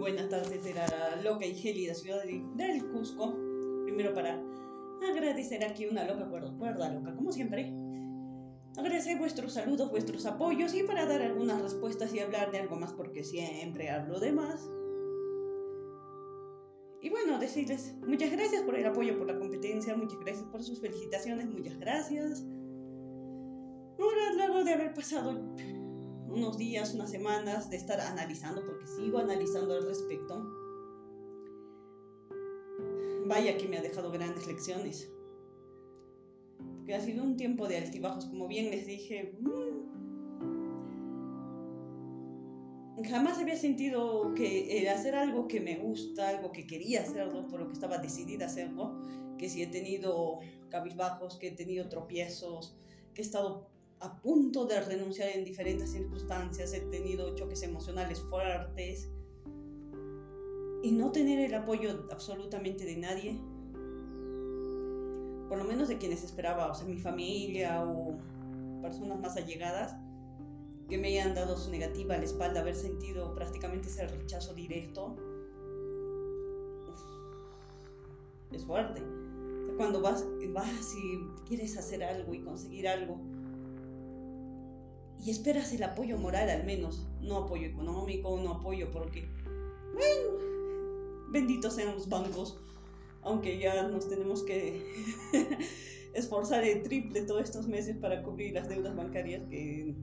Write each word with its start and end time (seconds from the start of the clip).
buenas 0.00 0.30
tardes 0.30 0.64
de 0.64 0.72
la 0.72 1.20
loca 1.22 1.44
y 1.44 1.54
gélida 1.54 1.94
ciudad 1.94 2.22
del 2.24 2.88
Cusco. 2.90 3.36
Primero 3.84 4.14
para 4.14 4.42
agradecer 5.06 5.62
aquí 5.62 5.86
una 5.86 6.04
loca 6.04 6.26
cuerda, 6.26 6.56
cuerda 6.56 6.90
loca, 6.90 7.14
como 7.14 7.30
siempre. 7.30 7.70
Agradecer 8.78 9.18
vuestros 9.18 9.52
saludos, 9.52 9.90
vuestros 9.90 10.24
apoyos 10.24 10.74
y 10.74 10.84
para 10.84 11.04
dar 11.04 11.20
algunas 11.20 11.60
respuestas 11.60 12.14
y 12.14 12.20
hablar 12.20 12.50
de 12.50 12.60
algo 12.60 12.76
más 12.76 12.94
porque 12.94 13.22
siempre 13.22 13.90
hablo 13.90 14.18
de 14.18 14.32
más. 14.32 14.70
Y 17.02 17.10
bueno, 17.10 17.38
decirles 17.38 17.94
muchas 18.06 18.32
gracias 18.32 18.62
por 18.62 18.76
el 18.76 18.86
apoyo, 18.86 19.18
por 19.18 19.26
la 19.26 19.38
competencia, 19.38 19.94
muchas 19.94 20.18
gracias 20.20 20.46
por 20.46 20.62
sus 20.62 20.80
felicitaciones, 20.80 21.46
muchas 21.46 21.78
gracias. 21.78 22.42
Ahora, 23.98 24.32
luego 24.34 24.64
de 24.64 24.72
haber 24.72 24.94
pasado 24.94 25.54
unos 26.30 26.56
días, 26.56 26.94
unas 26.94 27.10
semanas 27.10 27.70
de 27.70 27.76
estar 27.76 28.00
analizando, 28.00 28.64
porque 28.64 28.86
sigo 28.86 29.18
analizando 29.18 29.74
al 29.74 29.84
respecto, 29.84 30.42
vaya 33.26 33.56
que 33.56 33.68
me 33.68 33.78
ha 33.78 33.82
dejado 33.82 34.10
grandes 34.10 34.46
lecciones. 34.46 35.10
Porque 36.76 36.94
ha 36.94 37.00
sido 37.00 37.22
un 37.22 37.36
tiempo 37.36 37.68
de 37.68 37.78
altibajos, 37.78 38.26
como 38.26 38.48
bien 38.48 38.70
les 38.70 38.86
dije. 38.86 39.36
Mm, 39.40 39.90
jamás 43.04 43.38
había 43.38 43.56
sentido 43.56 44.34
que 44.34 44.88
hacer 44.88 45.14
algo 45.14 45.48
que 45.48 45.60
me 45.60 45.76
gusta, 45.76 46.28
algo 46.28 46.52
que 46.52 46.66
quería 46.66 47.02
hacerlo, 47.02 47.46
por 47.48 47.60
lo 47.60 47.66
que 47.66 47.74
estaba 47.74 47.98
decidida 47.98 48.44
a 48.44 48.48
hacerlo, 48.48 49.00
que 49.38 49.48
si 49.48 49.62
he 49.62 49.66
tenido 49.66 50.40
cabizbajos, 50.68 51.38
que 51.38 51.48
he 51.48 51.52
tenido 51.52 51.88
tropiezos, 51.88 52.76
que 53.14 53.22
he 53.22 53.24
estado 53.24 53.68
a 54.00 54.20
punto 54.20 54.64
de 54.64 54.80
renunciar 54.80 55.28
en 55.30 55.44
diferentes 55.44 55.92
circunstancias, 55.92 56.72
he 56.72 56.80
tenido 56.80 57.34
choques 57.34 57.62
emocionales 57.62 58.20
fuertes 58.22 59.10
y 60.82 60.92
no 60.92 61.12
tener 61.12 61.38
el 61.40 61.54
apoyo 61.54 62.06
absolutamente 62.10 62.84
de 62.84 62.96
nadie, 62.96 63.38
por 65.48 65.58
lo 65.58 65.64
menos 65.64 65.88
de 65.88 65.98
quienes 65.98 66.24
esperaba, 66.24 66.70
o 66.70 66.74
sea, 66.74 66.86
mi 66.86 66.96
familia 66.96 67.84
o 67.84 68.16
personas 68.80 69.20
más 69.20 69.36
allegadas, 69.36 69.94
que 70.88 70.96
me 70.96 71.08
hayan 71.08 71.34
dado 71.34 71.56
su 71.56 71.70
negativa 71.70 72.14
a 72.14 72.18
la 72.18 72.24
espalda, 72.24 72.60
haber 72.60 72.74
sentido 72.74 73.34
prácticamente 73.34 73.88
ese 73.88 74.08
rechazo 74.08 74.54
directo, 74.54 75.14
es 78.50 78.64
fuerte. 78.64 79.02
cuando 79.76 80.00
vas, 80.00 80.26
vas 80.52 80.94
y 80.94 81.46
quieres 81.46 81.76
hacer 81.78 82.02
algo 82.02 82.34
y 82.34 82.40
conseguir 82.40 82.88
algo, 82.88 83.20
y 85.22 85.30
esperas 85.30 85.72
el 85.72 85.82
apoyo 85.82 86.16
moral 86.18 86.48
al 86.48 86.64
menos, 86.64 87.06
no 87.20 87.38
apoyo 87.38 87.66
económico, 87.66 88.40
no 88.42 88.52
apoyo 88.52 88.90
porque, 88.90 89.28
bueno, 89.92 91.30
benditos 91.30 91.74
sean 91.74 91.94
los 91.94 92.08
bancos, 92.08 92.58
aunque 93.22 93.58
ya 93.58 93.86
nos 93.88 94.08
tenemos 94.08 94.42
que 94.42 94.82
esforzar 96.14 96.64
el 96.64 96.82
triple 96.82 97.22
todos 97.22 97.42
estos 97.42 97.68
meses 97.68 97.96
para 97.96 98.22
cubrir 98.22 98.54
las 98.54 98.68
deudas 98.68 98.96
bancarias 98.96 99.42
que 99.50 99.94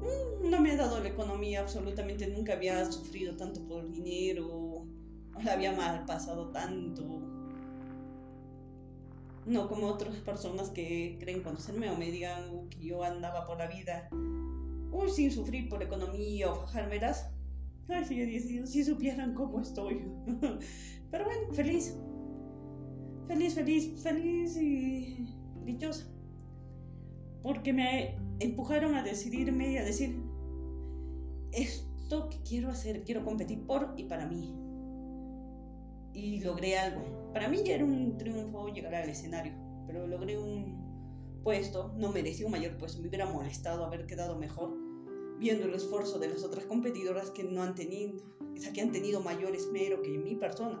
mm, 0.00 0.50
no 0.50 0.60
me 0.60 0.72
ha 0.72 0.76
dado 0.76 1.00
la 1.00 1.08
economía 1.08 1.60
absolutamente, 1.60 2.26
nunca 2.28 2.54
había 2.54 2.90
sufrido 2.90 3.36
tanto 3.36 3.62
por 3.68 3.84
el 3.84 3.92
dinero, 3.92 4.86
había 5.46 5.72
mal 5.72 6.06
pasado 6.06 6.50
tanto 6.50 7.31
no 9.46 9.68
como 9.68 9.86
otras 9.88 10.16
personas 10.16 10.70
que 10.70 11.16
creen 11.20 11.42
conocerme 11.42 11.90
o 11.90 11.96
me 11.96 12.10
digan 12.10 12.68
que 12.68 12.86
yo 12.86 13.02
andaba 13.02 13.44
por 13.46 13.58
la 13.58 13.66
vida 13.66 14.08
uy, 14.92 15.10
sin 15.10 15.30
sufrir 15.30 15.68
por 15.68 15.82
economía 15.82 16.50
o 16.50 16.54
fajármelas. 16.54 17.30
Ay, 17.88 18.04
si, 18.04 18.66
si 18.66 18.84
supieran 18.84 19.34
cómo 19.34 19.60
estoy. 19.60 20.04
Pero 21.10 21.24
bueno, 21.24 21.52
feliz. 21.52 21.96
Feliz, 23.26 23.54
feliz, 23.54 24.02
feliz 24.02 24.56
y 24.56 25.26
dichosa. 25.64 26.06
Porque 27.42 27.72
me 27.72 28.16
empujaron 28.38 28.94
a 28.94 29.02
decidirme 29.02 29.72
y 29.72 29.76
a 29.78 29.84
decir, 29.84 30.16
esto 31.52 32.28
que 32.28 32.38
quiero 32.42 32.70
hacer, 32.70 33.02
quiero 33.04 33.24
competir 33.24 33.66
por 33.66 33.94
y 33.96 34.04
para 34.04 34.26
mí. 34.26 34.54
Y 36.14 36.40
logré 36.40 36.78
algo 36.78 37.22
para 37.32 37.48
mí 37.48 37.62
ya 37.64 37.76
era 37.76 37.84
un 37.84 38.16
triunfo 38.18 38.68
llegar 38.68 38.94
al 38.94 39.08
escenario, 39.08 39.52
pero 39.86 40.06
logré 40.06 40.38
un 40.38 41.40
puesto, 41.42 41.92
no 41.96 42.12
merecí 42.12 42.44
un 42.44 42.52
mayor 42.52 42.76
puesto, 42.76 43.00
me 43.00 43.08
hubiera 43.08 43.26
molestado 43.26 43.84
haber 43.84 44.06
quedado 44.06 44.38
mejor 44.38 44.76
viendo 45.38 45.64
el 45.64 45.74
esfuerzo 45.74 46.18
de 46.18 46.28
las 46.28 46.44
otras 46.44 46.66
competidoras 46.66 47.30
que 47.30 47.42
no 47.42 47.62
han 47.62 47.74
tenido, 47.74 48.22
que 48.74 48.80
han 48.80 48.92
tenido 48.92 49.20
mayor 49.20 49.54
esmero 49.54 50.02
que 50.02 50.10
mi 50.18 50.36
persona. 50.36 50.78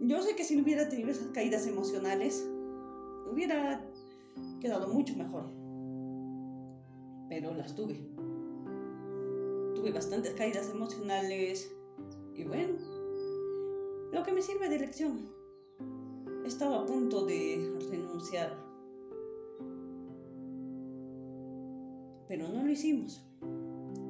Yo 0.00 0.22
sé 0.22 0.36
que 0.36 0.44
si 0.44 0.56
no 0.56 0.62
hubiera 0.62 0.88
tenido 0.88 1.10
esas 1.10 1.28
caídas 1.28 1.66
emocionales, 1.66 2.48
hubiera 3.30 3.84
quedado 4.60 4.88
mucho 4.88 5.14
mejor. 5.16 5.50
Pero 7.28 7.52
las 7.54 7.74
tuve. 7.74 7.94
Tuve 9.74 9.92
bastantes 9.92 10.32
caídas 10.34 10.70
emocionales 10.70 11.70
y 12.34 12.44
bueno, 12.44 12.76
lo 14.12 14.22
que 14.22 14.32
me 14.32 14.42
sirve 14.42 14.68
de 14.68 14.78
lección 14.78 15.28
estaba 16.44 16.80
a 16.80 16.86
punto 16.86 17.24
de 17.26 17.76
renunciar, 17.90 18.56
pero 22.28 22.48
no 22.48 22.62
lo 22.62 22.70
hicimos. 22.70 23.22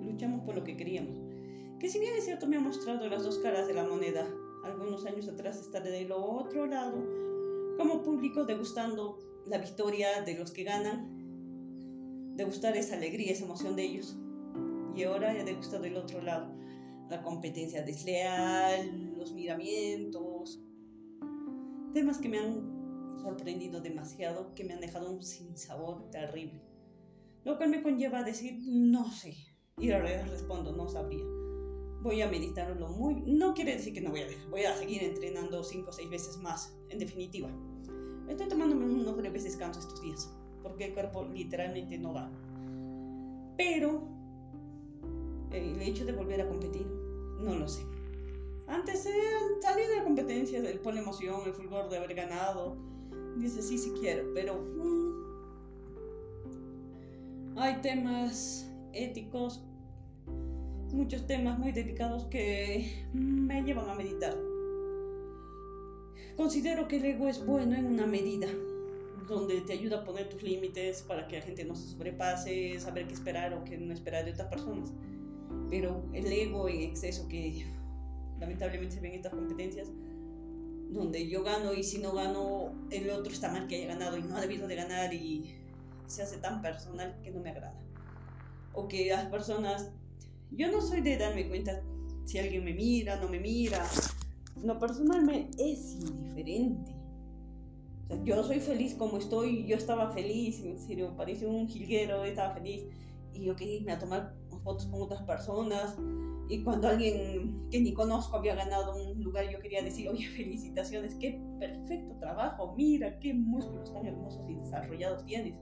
Luchamos 0.03 0.43
por 0.43 0.55
lo 0.55 0.65
que 0.65 0.77
queríamos. 0.77 1.19
Que 1.79 1.89
si 1.89 1.99
bien 1.99 2.15
es 2.15 2.25
cierto 2.25 2.47
me 2.47 2.57
ha 2.57 2.61
mostrado 2.61 3.09
las 3.09 3.25
dos 3.25 3.39
caras 3.39 3.67
de 3.67 3.75
la 3.75 3.85
moneda, 3.85 4.27
algunos 4.65 5.05
años 5.07 5.29
atrás 5.29 5.61
estaré 5.61 5.91
del 5.91 6.13
otro 6.13 6.67
lado, 6.67 6.97
como 7.77 8.03
público 8.03 8.45
degustando 8.45 9.19
la 9.47 9.59
victoria 9.59 10.23
de 10.23 10.39
los 10.39 10.51
que 10.51 10.65
ganan, 10.65 12.35
degustar 12.37 12.77
esa 12.77 12.97
alegría, 12.97 13.33
esa 13.33 13.45
emoción 13.45 13.77
de 13.77 13.85
ellos. 13.85 14.17
Y 14.95 15.05
ahora 15.05 15.37
he 15.37 15.45
degustado 15.45 15.85
el 15.85 15.97
otro 15.97 16.23
lado, 16.23 16.55
la 17.11 17.23
competencia 17.23 17.83
desleal, 17.83 19.16
miramientos, 19.33 20.61
temas 21.93 22.19
que 22.19 22.29
me 22.29 22.39
han 22.39 23.19
sorprendido 23.19 23.81
demasiado, 23.81 24.55
que 24.55 24.65
me 24.65 24.75
han 24.75 24.81
dejado 24.81 25.11
un 25.11 25.23
sinsabor 25.23 26.11
terrible. 26.11 26.61
Lo 27.45 27.57
cual 27.57 27.71
me 27.71 27.83
conlleva 27.83 28.19
a 28.19 28.25
decir, 28.25 28.59
no 28.67 29.11
sé. 29.11 29.35
Y 29.79 29.91
ahora 29.91 30.25
respondo, 30.27 30.73
no 30.73 30.89
sabría. 30.89 31.25
Voy 32.03 32.21
a 32.21 32.31
meditarlo 32.31 32.89
muy... 32.89 33.23
No 33.27 33.55
quiere 33.55 33.77
decir 33.77 33.93
que 33.95 34.01
no 34.01 34.11
voy 34.11 34.21
a 34.21 34.27
dejar. 34.27 34.49
Voy 34.51 34.65
a 34.65 34.77
seguir 34.77 35.03
entrenando 35.03 35.63
cinco 35.65 35.91
o 35.91 35.93
seis 35.93 36.11
veces 36.11 36.37
más, 36.39 36.77
en 36.89 36.99
definitiva. 36.99 37.49
Estoy 38.29 38.49
tomándome 38.49 38.85
unos 38.85 39.17
breves 39.17 39.45
descansos 39.45 39.85
estos 39.85 40.03
días, 40.03 40.33
porque 40.63 40.87
el 40.87 40.95
cuerpo 40.95 41.25
literalmente 41.25 41.99
no 41.99 42.13
va. 42.13 42.31
Pero 43.57 44.09
el 45.53 45.81
hecho 45.81 46.05
de 46.05 46.13
volver 46.13 46.41
a 46.43 46.49
competir, 46.49 46.87
no 47.41 47.55
lo 47.55 47.67
sé. 47.69 47.83
Antes 48.69 49.09
salir 49.61 49.87
de 49.89 49.97
la 49.97 50.05
competencia, 50.05 50.59
el 50.59 50.81
por 50.81 50.95
la 50.95 51.01
emoción, 51.01 51.41
el 51.47 51.53
fulgor 51.53 51.89
de 51.89 51.99
haber 51.99 52.15
ganado. 52.15 52.77
Dice, 53.37 53.63
sí, 53.63 53.79
sí 53.79 53.93
quiero, 54.01 54.33
pero 54.35 54.55
mm, 54.57 55.07
hay 57.59 57.81
temas 57.83 58.69
éticos, 58.93 59.63
muchos 60.93 61.27
temas 61.27 61.59
muy 61.59 61.73
delicados 61.73 62.25
que 62.25 63.07
me 63.13 63.63
llevan 63.63 63.89
a 63.91 63.95
meditar. 63.95 64.37
Considero 66.37 66.89
que 66.89 66.97
el 66.97 67.05
ego 67.05 67.29
es 67.29 67.45
bueno 67.45 67.77
en 67.77 67.87
una 67.87 68.07
medida, 68.07 68.49
donde 69.29 69.61
te 69.63 69.75
ayuda 69.75 69.99
a 70.01 70.05
poner 70.05 70.29
tus 70.29 70.43
límites 70.43 71.03
para 71.03 71.27
que 71.29 71.39
la 71.39 71.43
gente 71.43 71.65
no 71.65 71.75
se 71.75 71.89
sobrepase, 71.89 72.79
saber 72.81 73.07
qué 73.07 73.15
esperar 73.15 73.55
o 73.55 73.65
qué 73.65 73.79
no 73.79 73.93
esperar 73.93 74.25
de 74.25 74.33
otras 74.33 74.49
personas. 74.49 74.93
Pero 75.71 76.05
el 76.13 76.27
ego 76.33 76.69
en 76.69 76.83
exceso 76.83 77.27
que 77.29 77.67
lamentablemente 78.39 78.97
se 78.97 79.01
ven 79.01 79.13
estas 79.13 79.33
competencias 79.33 79.89
donde 80.91 81.29
yo 81.29 81.43
gano 81.43 81.75
y 81.75 81.83
si 81.83 81.99
no 81.99 82.13
gano 82.13 82.73
el 82.91 83.11
otro 83.11 83.33
está 83.33 83.51
mal 83.51 83.67
que 83.67 83.77
haya 83.77 83.89
ganado 83.89 84.17
y 84.17 84.23
no 84.23 84.37
ha 84.37 84.41
debido 84.41 84.69
de 84.69 84.77
ganar 84.77 85.13
y 85.13 85.55
se 86.07 86.23
hace 86.23 86.39
tan 86.39 86.63
personal 86.63 87.19
que 87.23 87.31
no 87.31 87.41
me 87.41 87.51
agrada. 87.51 87.81
O 88.73 88.89
que 88.89 89.09
las 89.09 89.27
personas, 89.27 89.91
yo 90.51 90.71
no 90.71 90.81
soy 90.81 91.01
de 91.01 91.17
darme 91.17 91.49
cuenta 91.49 91.83
si 92.25 92.39
alguien 92.39 92.65
me 92.65 92.75
mira, 92.75 93.17
no 93.21 93.29
me 93.29 93.41
mira. 93.41 93.85
No, 94.63 94.79
personal 94.79 95.49
es 95.59 95.95
indiferente. 95.95 96.93
O 98.05 98.07
sea, 98.09 98.25
yo 98.25 98.43
soy 98.45 98.61
feliz 98.61 98.95
como 98.95 99.19
estoy, 99.19 99.67
yo 99.67 99.77
estaba 99.77 100.13
feliz, 100.13 100.63
en 100.65 100.79
serio, 100.79 101.15
parece 101.17 101.47
un 101.47 101.69
jilguero, 101.69 102.25
estaba 102.25 102.55
feliz. 102.55 102.85
Y 103.33 103.45
yo 103.45 103.57
quería 103.57 103.77
irme 103.77 103.93
a 103.93 103.99
tomar 103.99 104.35
fotos 104.63 104.87
con 104.87 105.03
otras 105.03 105.23
personas 105.23 105.97
y 106.49 106.63
cuando 106.63 106.89
alguien 106.89 107.69
que 107.71 107.81
ni 107.81 107.93
conozco 107.93 108.37
había 108.37 108.55
ganado 108.55 108.95
un 108.95 109.23
lugar, 109.23 109.51
yo 109.51 109.59
quería 109.59 109.83
decir, 109.83 110.09
oye, 110.09 110.27
felicitaciones, 110.29 111.15
qué 111.17 111.41
perfecto 111.59 112.17
trabajo, 112.19 112.75
mira 112.77 113.19
qué 113.19 113.35
músculos 113.35 113.93
tan 113.93 114.07
hermosos 114.07 114.49
y 114.49 114.55
desarrollados 114.55 115.25
tienes. 115.25 115.55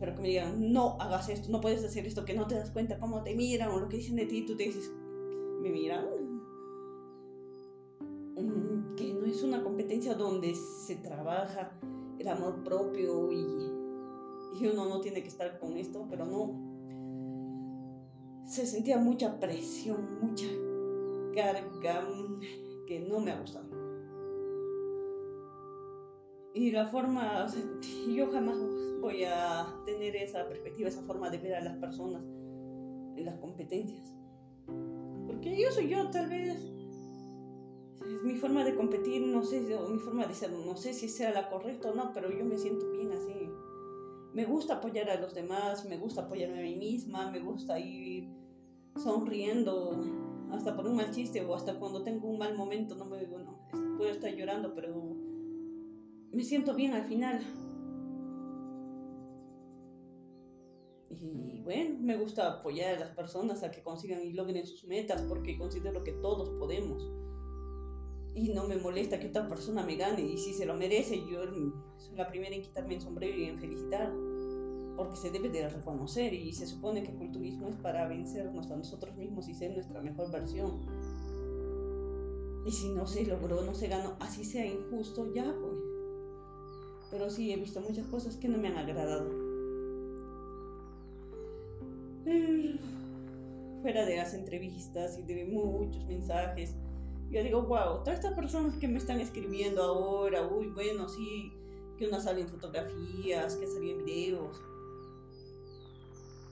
pero 0.00 0.14
que 0.14 0.22
me 0.22 0.28
digan, 0.28 0.72
no 0.72 0.96
hagas 0.98 1.28
esto, 1.28 1.50
no 1.50 1.60
puedes 1.60 1.84
hacer 1.84 2.06
esto, 2.06 2.24
que 2.24 2.34
no 2.34 2.46
te 2.46 2.54
das 2.54 2.70
cuenta 2.70 2.98
cómo 2.98 3.22
te 3.22 3.34
miran 3.34 3.70
o 3.70 3.78
lo 3.78 3.88
que 3.88 3.98
dicen 3.98 4.16
de 4.16 4.26
ti, 4.26 4.44
tú 4.46 4.56
te 4.56 4.64
dices, 4.64 4.90
¿me 5.60 5.70
miran? 5.70 6.06
Mm, 8.36 8.94
que 8.96 9.14
no 9.14 9.26
es 9.26 9.42
una 9.42 9.62
competencia 9.62 10.14
donde 10.14 10.54
se 10.54 10.96
trabaja 10.96 11.78
el 12.18 12.28
amor 12.28 12.62
propio 12.64 13.30
y, 13.30 13.44
y 14.58 14.66
uno 14.66 14.86
no 14.86 15.00
tiene 15.00 15.22
que 15.22 15.28
estar 15.28 15.58
con 15.58 15.76
esto, 15.76 16.06
pero 16.08 16.24
no. 16.24 16.73
Se 18.46 18.66
sentía 18.66 18.98
mucha 18.98 19.40
presión, 19.40 20.18
mucha 20.20 20.46
carga 21.34 22.06
que 22.86 23.00
no 23.00 23.20
me 23.20 23.32
ha 23.32 23.40
gustado. 23.40 23.66
Y 26.54 26.70
la 26.70 26.86
forma, 26.86 27.46
yo 28.14 28.30
jamás 28.30 28.56
voy 29.00 29.24
a 29.24 29.66
tener 29.84 30.14
esa 30.14 30.46
perspectiva, 30.46 30.88
esa 30.88 31.02
forma 31.02 31.28
de 31.28 31.38
ver 31.38 31.54
a 31.56 31.60
las 31.60 31.76
personas 31.78 32.22
en 32.22 33.24
las 33.24 33.38
competencias. 33.40 34.14
Porque 35.26 35.60
yo 35.60 35.70
soy 35.72 35.88
yo, 35.88 36.10
tal 36.10 36.28
vez. 36.28 36.54
Es 38.00 38.22
mi 38.22 38.34
forma 38.36 38.64
de 38.64 38.76
competir, 38.76 39.26
no 39.26 39.42
sé, 39.42 39.60
mi 39.60 39.98
forma 39.98 40.26
de 40.26 40.34
ser, 40.34 40.52
no 40.52 40.76
sé 40.76 40.92
si 40.92 41.08
sea 41.08 41.32
la 41.32 41.48
correcta 41.48 41.90
o 41.90 41.94
no, 41.94 42.12
pero 42.12 42.30
yo 42.30 42.44
me 42.44 42.56
siento 42.56 42.88
bien 42.92 43.10
así. 43.12 43.43
Me 44.34 44.44
gusta 44.44 44.74
apoyar 44.74 45.08
a 45.10 45.20
los 45.20 45.32
demás, 45.32 45.84
me 45.84 45.96
gusta 45.96 46.22
apoyarme 46.22 46.58
a 46.58 46.62
mí 46.62 46.74
misma, 46.74 47.30
me 47.30 47.38
gusta 47.38 47.78
ir 47.78 48.28
sonriendo 48.96 50.04
hasta 50.50 50.74
por 50.74 50.86
un 50.86 50.96
mal 50.96 51.12
chiste 51.12 51.40
o 51.44 51.54
hasta 51.54 51.78
cuando 51.78 52.02
tengo 52.02 52.28
un 52.28 52.38
mal 52.38 52.56
momento, 52.56 52.96
no 52.96 53.04
me 53.04 53.20
digo, 53.20 53.38
no, 53.38 53.56
puedo 53.96 54.10
estar 54.10 54.34
llorando, 54.34 54.74
pero 54.74 54.92
me 56.32 56.42
siento 56.42 56.74
bien 56.74 56.94
al 56.94 57.04
final. 57.04 57.42
Y 61.10 61.60
bueno, 61.62 61.96
me 62.00 62.16
gusta 62.16 62.54
apoyar 62.54 62.96
a 62.96 63.00
las 63.00 63.10
personas 63.10 63.62
a 63.62 63.70
que 63.70 63.84
consigan 63.84 64.20
y 64.24 64.32
logren 64.32 64.66
sus 64.66 64.84
metas 64.84 65.22
porque 65.22 65.56
considero 65.56 66.02
que 66.02 66.12
todos 66.12 66.50
podemos. 66.58 67.08
Y 68.34 68.48
no 68.48 68.66
me 68.66 68.78
molesta 68.78 69.20
que 69.20 69.28
otra 69.28 69.48
persona 69.48 69.84
me 69.84 69.94
gane 69.94 70.22
y 70.22 70.38
si 70.38 70.54
se 70.54 70.66
lo 70.66 70.74
merece, 70.74 71.24
yo 71.30 71.44
soy 71.98 72.16
la 72.16 72.26
primera 72.26 72.56
en 72.56 72.62
quitarme 72.62 72.96
el 72.96 73.00
sombrero 73.00 73.38
y 73.38 73.44
en 73.44 73.60
felicitar. 73.60 74.12
Porque 74.96 75.16
se 75.16 75.30
debe 75.30 75.48
de 75.48 75.68
reconocer 75.68 76.32
y 76.32 76.52
se 76.52 76.66
supone 76.66 77.02
que 77.02 77.10
el 77.10 77.18
culturismo 77.18 77.68
es 77.68 77.76
para 77.76 78.06
vencernos 78.06 78.70
a 78.70 78.76
nosotros 78.76 79.16
mismos 79.16 79.48
y 79.48 79.54
ser 79.54 79.72
nuestra 79.72 80.00
mejor 80.00 80.30
versión. 80.30 80.80
Y 82.66 82.70
si 82.70 82.88
no 82.90 83.06
se 83.06 83.26
logró, 83.26 83.62
no 83.62 83.74
se 83.74 83.88
ganó, 83.88 84.16
así 84.20 84.44
sea 84.44 84.64
injusto, 84.66 85.32
ya 85.34 85.44
pues. 85.44 85.78
Pero 87.10 87.28
sí 87.28 87.52
he 87.52 87.56
visto 87.56 87.80
muchas 87.80 88.06
cosas 88.06 88.36
que 88.36 88.48
no 88.48 88.58
me 88.58 88.68
han 88.68 88.78
agradado. 88.78 89.44
fuera 93.82 94.06
de 94.06 94.16
las 94.16 94.32
entrevistas 94.32 95.18
y 95.18 95.22
de 95.24 95.44
muchos 95.44 96.06
mensajes, 96.06 96.74
yo 97.30 97.42
digo, 97.42 97.62
wow, 97.62 98.02
todas 98.02 98.14
estas 98.14 98.32
personas 98.34 98.76
que 98.76 98.88
me 98.88 98.98
están 98.98 99.20
escribiendo 99.20 99.82
ahora, 99.82 100.46
uy, 100.46 100.68
bueno, 100.68 101.08
sí, 101.08 101.52
que 101.98 102.06
una 102.06 102.20
sale 102.20 102.42
en 102.42 102.48
fotografías, 102.48 103.56
que 103.56 103.66
sale 103.66 103.90
en 103.90 104.04
videos. 104.04 104.62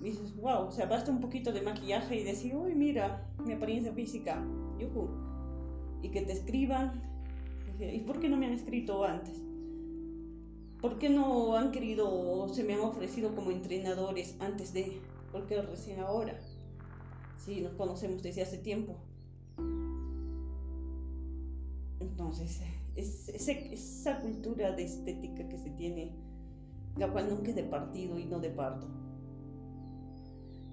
Dices, 0.03 0.35
wow, 0.37 0.67
o 0.67 0.71
sea, 0.73 0.87
basta 0.87 1.11
un 1.11 1.21
poquito 1.21 1.53
de 1.53 1.63
maquillaje 1.63 2.17
y 2.17 2.25
decir, 2.25 2.55
uy, 2.57 2.75
mira, 2.75 3.27
mi 3.45 3.53
apariencia 3.53 3.93
física, 3.93 4.45
yuhu. 4.79 5.09
Y 6.03 6.11
que 6.11 6.23
te 6.23 6.33
escriban, 6.33 7.01
¿y 7.79 8.01
por 8.01 8.21
qué 8.21 8.29
no 8.29 8.37
me 8.37 8.47
han 8.47 8.53
escrito 8.53 9.05
antes? 9.05 9.41
¿Por 10.81 10.99
qué 10.99 11.09
no 11.09 11.57
han 11.57 11.71
querido 11.71 12.09
o 12.11 12.49
se 12.49 12.65
me 12.65 12.75
han 12.75 12.81
ofrecido 12.81 13.37
como 13.37 13.53
entrenadores 13.53 14.37
antes 14.41 14.73
de 14.75 15.01
porque 15.33 15.61
recién 15.63 16.01
ahora. 16.01 16.39
Sí, 17.39 17.61
nos 17.63 17.73
conocemos 17.73 18.23
desde 18.23 18.43
hace 18.43 18.59
tiempo. 18.59 18.95
Entonces, 21.99 22.61
es, 22.95 23.29
esa 23.29 24.21
cultura 24.21 24.73
de 24.73 24.85
estética 24.85 25.49
que 25.49 25.59
se 25.59 25.71
tiene, 25.71 26.13
la 26.97 27.11
cual 27.11 27.31
nunca 27.31 27.49
es 27.49 27.57
de 27.57 27.65
partido 27.65 28.19
y 28.19 28.27
no 28.27 28.39
de 28.39 28.51
parto. 28.51 28.87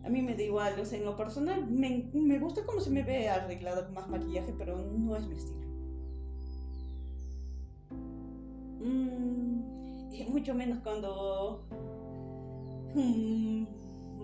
A 0.03 0.09
mí 0.09 0.21
me 0.21 0.35
da 0.35 0.43
igual, 0.43 0.79
o 0.79 0.85
sea, 0.85 0.97
en 0.97 1.05
lo 1.05 1.15
personal 1.15 1.69
me, 1.69 2.09
me 2.13 2.39
gusta 2.39 2.65
cómo 2.65 2.79
se 2.79 2.89
me 2.89 3.03
ve 3.03 3.29
arreglada 3.29 3.85
con 3.85 3.93
más 3.93 4.09
maquillaje, 4.09 4.53
pero 4.57 4.77
no 4.77 5.15
es 5.15 5.27
mi 5.27 5.35
estilo. 5.35 5.67
Mm, 8.79 10.13
y 10.13 10.25
mucho 10.29 10.55
menos 10.55 10.79
cuando 10.79 11.65
mm, 12.95 13.65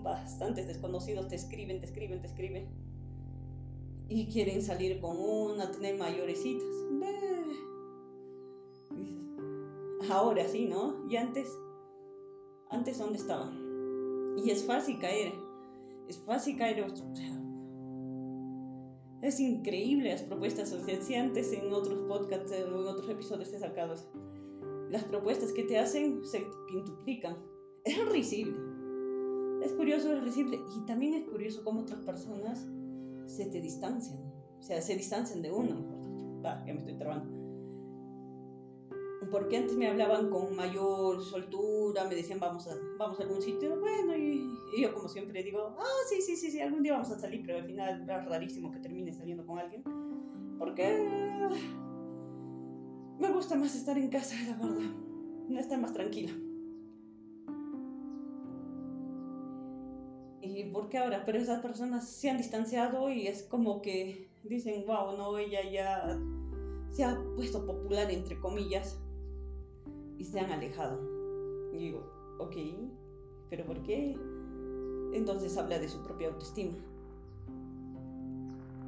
bastantes 0.02 0.66
desconocidos 0.66 1.28
te 1.28 1.36
escriben, 1.36 1.80
te 1.80 1.86
escriben, 1.86 2.20
te 2.20 2.26
escriben. 2.26 2.68
Y 4.08 4.28
quieren 4.28 4.62
salir 4.62 5.00
con 5.00 5.18
una, 5.18 5.70
tener 5.70 5.98
mayores 5.98 6.42
citas. 6.42 6.66
Ahora 10.08 10.46
sí, 10.46 10.66
¿no? 10.66 11.04
Y 11.10 11.16
antes, 11.16 11.48
antes 12.70 12.98
¿dónde 12.98 13.18
estaba? 13.18 13.52
Y 14.36 14.50
es 14.50 14.64
fácil 14.64 14.98
caer. 15.00 15.32
Es 16.08 16.18
fácil 16.18 16.56
caer. 16.56 16.84
es 19.22 19.40
increíble 19.40 20.10
las 20.10 20.22
propuestas. 20.22 20.72
O 20.72 20.84
sea, 20.84 21.00
si 21.00 21.14
antes 21.14 21.52
en 21.52 21.72
otros 21.72 21.98
podcasts 22.08 22.52
o 22.52 22.80
en 22.80 22.86
otros 22.86 23.08
episodios 23.08 23.52
he 23.52 23.58
sacado 23.58 23.94
las 24.90 25.04
propuestas 25.04 25.52
que 25.52 25.64
te 25.64 25.78
hacen 25.78 26.24
se 26.24 26.46
quintuplican. 26.68 27.36
Es 27.84 28.08
risible 28.08 28.76
es 29.66 29.72
curioso, 29.72 30.12
es 30.12 30.22
risible 30.22 30.60
y 30.76 30.86
también 30.86 31.14
es 31.14 31.24
curioso 31.24 31.62
cómo 31.64 31.80
otras 31.80 32.00
personas 32.00 32.66
se 33.26 33.46
te 33.46 33.60
distancian, 33.60 34.18
o 34.58 34.62
sea, 34.62 34.80
se 34.80 34.96
distancian 34.96 35.42
de 35.42 35.50
uno, 35.50 35.96
Va, 36.44 36.64
ya 36.64 36.74
me 36.74 36.78
estoy 36.78 36.94
trabando. 36.94 37.35
Porque 39.30 39.56
antes 39.56 39.76
me 39.76 39.88
hablaban 39.88 40.30
con 40.30 40.54
mayor 40.54 41.22
soltura, 41.22 42.04
me 42.04 42.14
decían 42.14 42.38
vamos 42.38 42.68
a, 42.68 42.76
vamos 42.98 43.18
a 43.18 43.22
algún 43.24 43.42
sitio, 43.42 43.78
bueno, 43.80 44.16
y, 44.16 44.48
yo 44.80 44.92
como 44.94 45.08
siempre 45.08 45.42
digo, 45.42 45.74
ah, 45.78 46.02
sí, 46.08 46.20
sí, 46.20 46.36
sí, 46.36 46.50
sí, 46.50 46.60
algún 46.60 46.82
día 46.82 46.92
vamos 46.92 47.10
a 47.10 47.18
salir, 47.18 47.42
pero 47.44 47.58
al 47.58 47.64
final 47.64 48.02
es 48.02 48.06
rarísimo 48.06 48.70
que 48.70 48.78
termine 48.78 49.12
saliendo 49.12 49.44
con 49.46 49.58
alguien, 49.58 49.82
porque 50.58 51.48
me 53.18 53.32
gusta 53.32 53.56
más 53.56 53.74
estar 53.74 53.98
en 53.98 54.08
casa, 54.08 54.36
la 54.46 54.56
verdad, 54.56 54.90
no 55.48 55.58
estar 55.58 55.80
más 55.80 55.92
tranquila. 55.92 56.32
¿y 60.54 60.64
por 60.64 60.88
qué 60.88 60.98
ahora? 60.98 61.24
Pero 61.24 61.38
esas 61.38 61.60
personas 61.60 62.08
se 62.08 62.30
han 62.30 62.38
distanciado 62.38 63.10
y 63.10 63.26
es 63.26 63.42
como 63.42 63.82
que 63.82 64.28
dicen, 64.44 64.84
wow, 64.86 65.16
no, 65.16 65.36
ella 65.38 65.60
ya 65.70 66.18
se 66.90 67.04
ha 67.04 67.18
puesto 67.34 67.66
popular, 67.66 68.10
entre 68.10 68.38
comillas, 68.38 68.98
y 70.18 70.24
se 70.24 70.40
han 70.40 70.50
alejado. 70.52 71.00
Digo, 71.72 72.02
ok, 72.38 72.56
pero 73.50 73.64
¿por 73.64 73.82
qué? 73.82 74.16
Entonces 75.12 75.56
habla 75.56 75.78
de 75.78 75.88
su 75.88 76.02
propia 76.02 76.28
autoestima. 76.28 76.76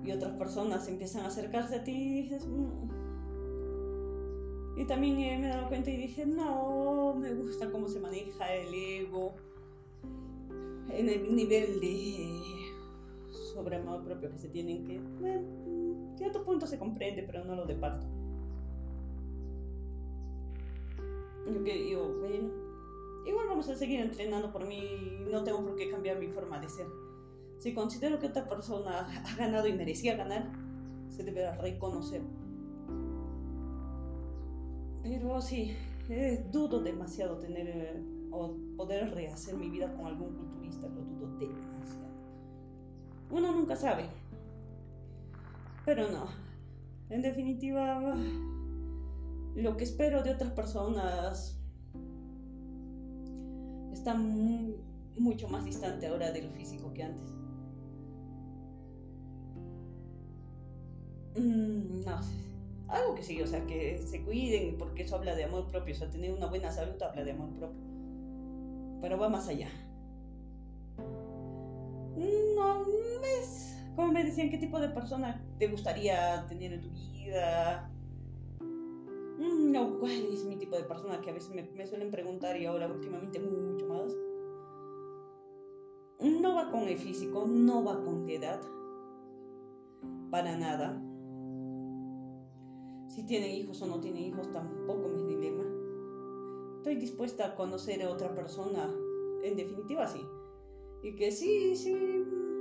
Y 0.04 0.12
otras 0.12 0.32
personas 0.34 0.88
empiezan 0.88 1.24
a 1.24 1.28
acercarse 1.28 1.76
a 1.76 1.84
ti 1.84 1.92
y 1.92 2.22
dices, 2.22 2.46
mm". 2.46 2.88
y 4.78 4.84
también 4.86 5.16
me 5.16 5.46
he 5.46 5.48
dado 5.48 5.68
cuenta 5.68 5.90
y 5.90 5.96
dije, 5.96 6.24
no, 6.24 7.14
me 7.14 7.34
gusta 7.34 7.70
cómo 7.70 7.88
se 7.88 8.00
maneja 8.00 8.54
el 8.54 8.72
ego 8.72 9.34
en 10.90 11.08
el 11.08 11.34
nivel 11.34 11.80
de 11.80 12.38
sobre 13.52 13.76
amor 13.76 14.02
propio 14.04 14.30
que 14.30 14.38
se 14.38 14.48
tienen 14.48 14.84
que, 14.84 15.00
bueno, 15.20 15.42
cierto 16.16 16.44
punto 16.44 16.66
se 16.66 16.78
comprende, 16.78 17.22
pero 17.22 17.44
no 17.44 17.54
lo 17.54 17.66
de 17.66 17.74
Yo 21.52 21.64
que 21.64 21.74
digo, 21.74 22.14
bueno, 22.20 22.50
igual 23.26 23.48
vamos 23.48 23.68
a 23.68 23.74
seguir 23.74 24.00
entrenando 24.00 24.52
por 24.52 24.66
mí, 24.66 24.82
no 25.30 25.42
tengo 25.44 25.64
por 25.64 25.76
qué 25.76 25.90
cambiar 25.90 26.18
mi 26.18 26.28
forma 26.28 26.58
de 26.58 26.68
ser. 26.68 26.86
Si 27.58 27.74
considero 27.74 28.18
que 28.18 28.26
otra 28.26 28.48
persona 28.48 29.08
ha 29.24 29.36
ganado 29.36 29.66
y 29.66 29.72
merecía 29.72 30.16
ganar, 30.16 30.50
se 31.08 31.24
debe 31.24 31.50
reconocer. 31.56 32.22
Pero 35.02 35.40
sí, 35.40 35.74
eh, 36.10 36.46
dudo 36.50 36.80
demasiado 36.80 37.38
tener 37.38 37.68
eh, 37.68 38.02
o 38.30 38.54
poder 38.76 39.14
rehacer 39.14 39.56
mi 39.56 39.70
vida 39.70 39.92
con 39.96 40.06
algún 40.06 40.34
culturista, 40.36 40.86
lo 40.88 41.00
dudo 41.02 41.38
demasiado. 41.38 42.08
Uno 43.30 43.52
nunca 43.52 43.74
sabe. 43.74 44.04
Pero 45.84 46.10
no. 46.10 46.26
En 47.10 47.22
definitiva, 47.22 48.14
lo 49.58 49.76
que 49.76 49.84
espero 49.84 50.22
de 50.22 50.30
otras 50.30 50.52
personas 50.52 51.60
está 53.92 54.14
mucho 54.14 55.48
más 55.48 55.64
distante 55.64 56.06
ahora 56.06 56.32
de 56.32 56.42
lo 56.42 56.50
físico 56.50 56.92
que 56.94 57.02
antes. 57.02 57.30
Mm, 61.36 62.04
no 62.04 62.22
sé. 62.22 62.32
Algo 62.88 63.14
que 63.14 63.22
sí, 63.22 63.40
o 63.42 63.46
sea, 63.46 63.66
que 63.66 63.98
se 63.98 64.22
cuiden, 64.24 64.78
porque 64.78 65.02
eso 65.02 65.16
habla 65.16 65.34
de 65.34 65.44
amor 65.44 65.70
propio. 65.70 65.94
O 65.94 65.98
sea, 65.98 66.10
tener 66.10 66.32
una 66.32 66.46
buena 66.46 66.72
salud 66.72 67.00
habla 67.02 67.22
de 67.24 67.32
amor 67.32 67.50
propio 67.50 67.88
pero 69.00 69.18
va 69.18 69.28
más 69.28 69.48
allá. 69.48 69.68
No, 72.16 72.82
es 73.40 73.76
como 73.94 74.12
me 74.12 74.24
decían, 74.24 74.50
¿qué 74.50 74.58
tipo 74.58 74.80
de 74.80 74.88
persona 74.88 75.40
te 75.58 75.68
gustaría 75.68 76.46
tener 76.48 76.72
en 76.72 76.80
tu 76.80 76.90
vida? 76.90 77.90
Mm, 79.38 79.70
no, 79.70 79.98
¿cuál 80.00 80.26
es 80.32 80.44
mi 80.44 80.56
tipo 80.56 80.76
de 80.76 80.82
persona? 80.82 81.20
Que 81.20 81.30
a 81.30 81.34
veces 81.34 81.54
me, 81.54 81.86
suelen 81.86 82.10
preguntar 82.10 82.56
y 82.56 82.66
ahora 82.66 82.88
últimamente 82.88 83.38
mucho 83.38 83.86
más. 83.86 84.16
No 86.20 86.56
va 86.56 86.70
con 86.72 86.88
el 86.88 86.98
físico, 86.98 87.46
no 87.46 87.84
va 87.84 88.02
con 88.02 88.26
la 88.26 88.32
edad. 88.32 88.60
Para 90.30 90.56
nada. 90.56 91.00
Si 93.06 93.24
tienen 93.24 93.52
hijos 93.52 93.80
o 93.82 93.86
no 93.86 94.00
tienen 94.00 94.24
hijos 94.24 94.50
tampoco 94.52 95.08
me 95.08 95.16
es 95.16 95.28
dilema. 95.28 95.64
Estoy 96.78 96.96
dispuesta 96.96 97.46
a 97.46 97.54
conocer 97.54 98.02
a 98.02 98.10
otra 98.10 98.34
persona, 98.34 98.92
en 99.44 99.56
definitiva 99.56 100.06
sí. 100.08 100.20
Y 101.02 101.14
que 101.14 101.30
sí, 101.30 101.76
sí, 101.76 101.96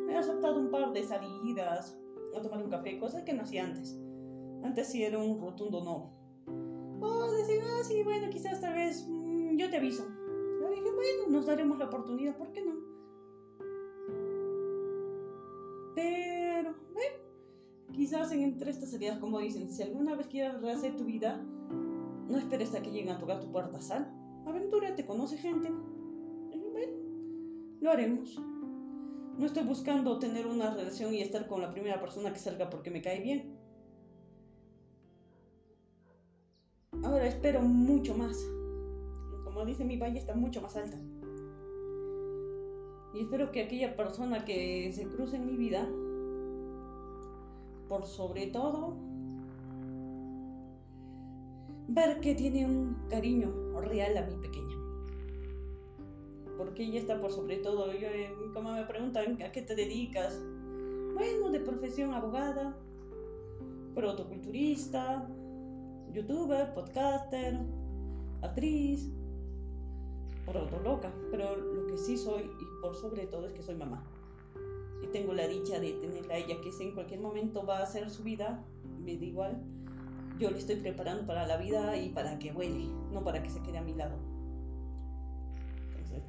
he 0.09 0.15
aceptado 0.15 0.59
un 0.59 0.69
par 0.69 0.93
de 0.93 1.03
salidas, 1.03 1.99
a 2.35 2.41
tomar 2.41 2.63
un 2.63 2.69
café, 2.69 2.99
cosas 2.99 3.23
que 3.23 3.33
no 3.33 3.41
hacía 3.41 3.65
antes. 3.65 3.99
Antes 4.63 4.87
sí 4.87 5.03
era 5.03 5.17
un 5.17 5.39
rotundo 5.39 5.83
no. 5.83 6.16
Oh, 6.99 7.31
decir, 7.31 7.61
ah, 7.63 7.83
sí, 7.83 8.03
bueno, 8.03 8.29
quizás 8.29 8.59
tal 8.61 8.73
vez 8.73 9.05
mm, 9.07 9.57
yo 9.57 9.69
te 9.69 9.77
aviso. 9.77 10.03
Yo 10.61 10.69
dije, 10.69 10.91
bueno, 10.91 11.27
nos 11.29 11.45
daremos 11.45 11.77
la 11.77 11.85
oportunidad, 11.85 12.37
¿por 12.37 12.51
qué 12.51 12.65
no? 12.65 12.75
Pero, 15.95 16.75
bueno, 16.93 17.15
quizás 17.93 18.31
en 18.31 18.41
entre 18.41 18.71
estas 18.71 18.91
salidas, 18.91 19.19
como 19.19 19.39
dicen, 19.39 19.69
si 19.69 19.83
alguna 19.83 20.15
vez 20.15 20.27
quieres 20.27 20.61
rehacer 20.61 20.95
tu 20.95 21.05
vida, 21.05 21.43
no 22.27 22.37
esperes 22.37 22.73
a 22.75 22.81
que 22.81 22.91
lleguen 22.91 23.09
a 23.09 23.19
tocar 23.19 23.39
tu 23.39 23.51
puerta, 23.51 23.81
sal. 23.81 24.13
te 24.95 25.05
conoce 25.05 25.37
gente. 25.37 25.69
bueno, 26.71 26.93
lo 27.81 27.91
haremos. 27.91 28.39
No 29.37 29.45
estoy 29.45 29.63
buscando 29.63 30.17
tener 30.17 30.47
una 30.47 30.73
relación 30.73 31.13
y 31.13 31.21
estar 31.21 31.47
con 31.47 31.61
la 31.61 31.71
primera 31.71 31.99
persona 31.99 32.33
que 32.33 32.39
salga 32.39 32.69
porque 32.69 32.89
me 32.89 33.01
cae 33.01 33.21
bien. 33.21 33.56
Ahora 37.03 37.27
espero 37.27 37.61
mucho 37.61 38.15
más. 38.15 38.37
Como 39.43 39.65
dice 39.65 39.85
mi 39.85 39.97
valle, 39.97 40.19
está 40.19 40.35
mucho 40.35 40.61
más 40.61 40.75
alta. 40.75 40.97
Y 43.13 43.21
espero 43.21 43.51
que 43.51 43.63
aquella 43.63 43.95
persona 43.95 44.45
que 44.45 44.91
se 44.93 45.07
cruce 45.07 45.37
en 45.37 45.45
mi 45.47 45.55
vida, 45.55 45.87
por 47.87 48.05
sobre 48.05 48.47
todo, 48.47 48.95
ver 51.87 52.19
que 52.19 52.35
tiene 52.35 52.65
un 52.65 52.97
cariño 53.09 53.79
real 53.81 54.17
a 54.17 54.25
mi 54.25 54.35
pequeña 54.35 54.87
porque 56.57 56.83
ella 56.83 56.99
está 56.99 57.21
por 57.21 57.31
sobre 57.31 57.57
todo. 57.57 57.91
Eh, 57.91 58.29
como 58.53 58.73
me 58.73 58.83
preguntan, 58.83 59.41
¿a 59.41 59.51
qué 59.51 59.61
te 59.61 59.75
dedicas? 59.75 60.41
Bueno, 61.13 61.49
de 61.51 61.59
profesión 61.59 62.13
abogada, 62.13 62.75
protoculturista, 63.95 65.29
youtuber, 66.13 66.73
podcaster, 66.73 67.59
actriz, 68.41 69.09
loca. 70.83 71.13
Pero 71.31 71.55
lo 71.55 71.87
que 71.87 71.97
sí 71.97 72.17
soy, 72.17 72.43
y 72.43 72.81
por 72.81 72.95
sobre 72.95 73.27
todo, 73.27 73.47
es 73.47 73.53
que 73.53 73.61
soy 73.61 73.75
mamá. 73.75 74.03
Y 75.03 75.07
tengo 75.07 75.33
la 75.33 75.47
dicha 75.47 75.79
de 75.79 75.93
tenerla 75.93 76.35
a 76.35 76.37
ella, 76.37 76.55
que 76.61 76.83
en 76.83 76.93
cualquier 76.93 77.19
momento 77.19 77.65
va 77.65 77.79
a 77.79 77.83
hacer 77.83 78.09
su 78.09 78.23
vida, 78.23 78.63
me 79.03 79.17
da 79.17 79.25
igual. 79.25 79.63
Yo 80.39 80.51
le 80.51 80.59
estoy 80.59 80.77
preparando 80.77 81.25
para 81.25 81.47
la 81.47 81.57
vida 81.57 81.97
y 81.97 82.09
para 82.09 82.37
que 82.39 82.51
vuele, 82.51 82.85
no 83.11 83.23
para 83.23 83.41
que 83.41 83.49
se 83.49 83.61
quede 83.61 83.77
a 83.77 83.81
mi 83.81 83.93
lado 83.93 84.17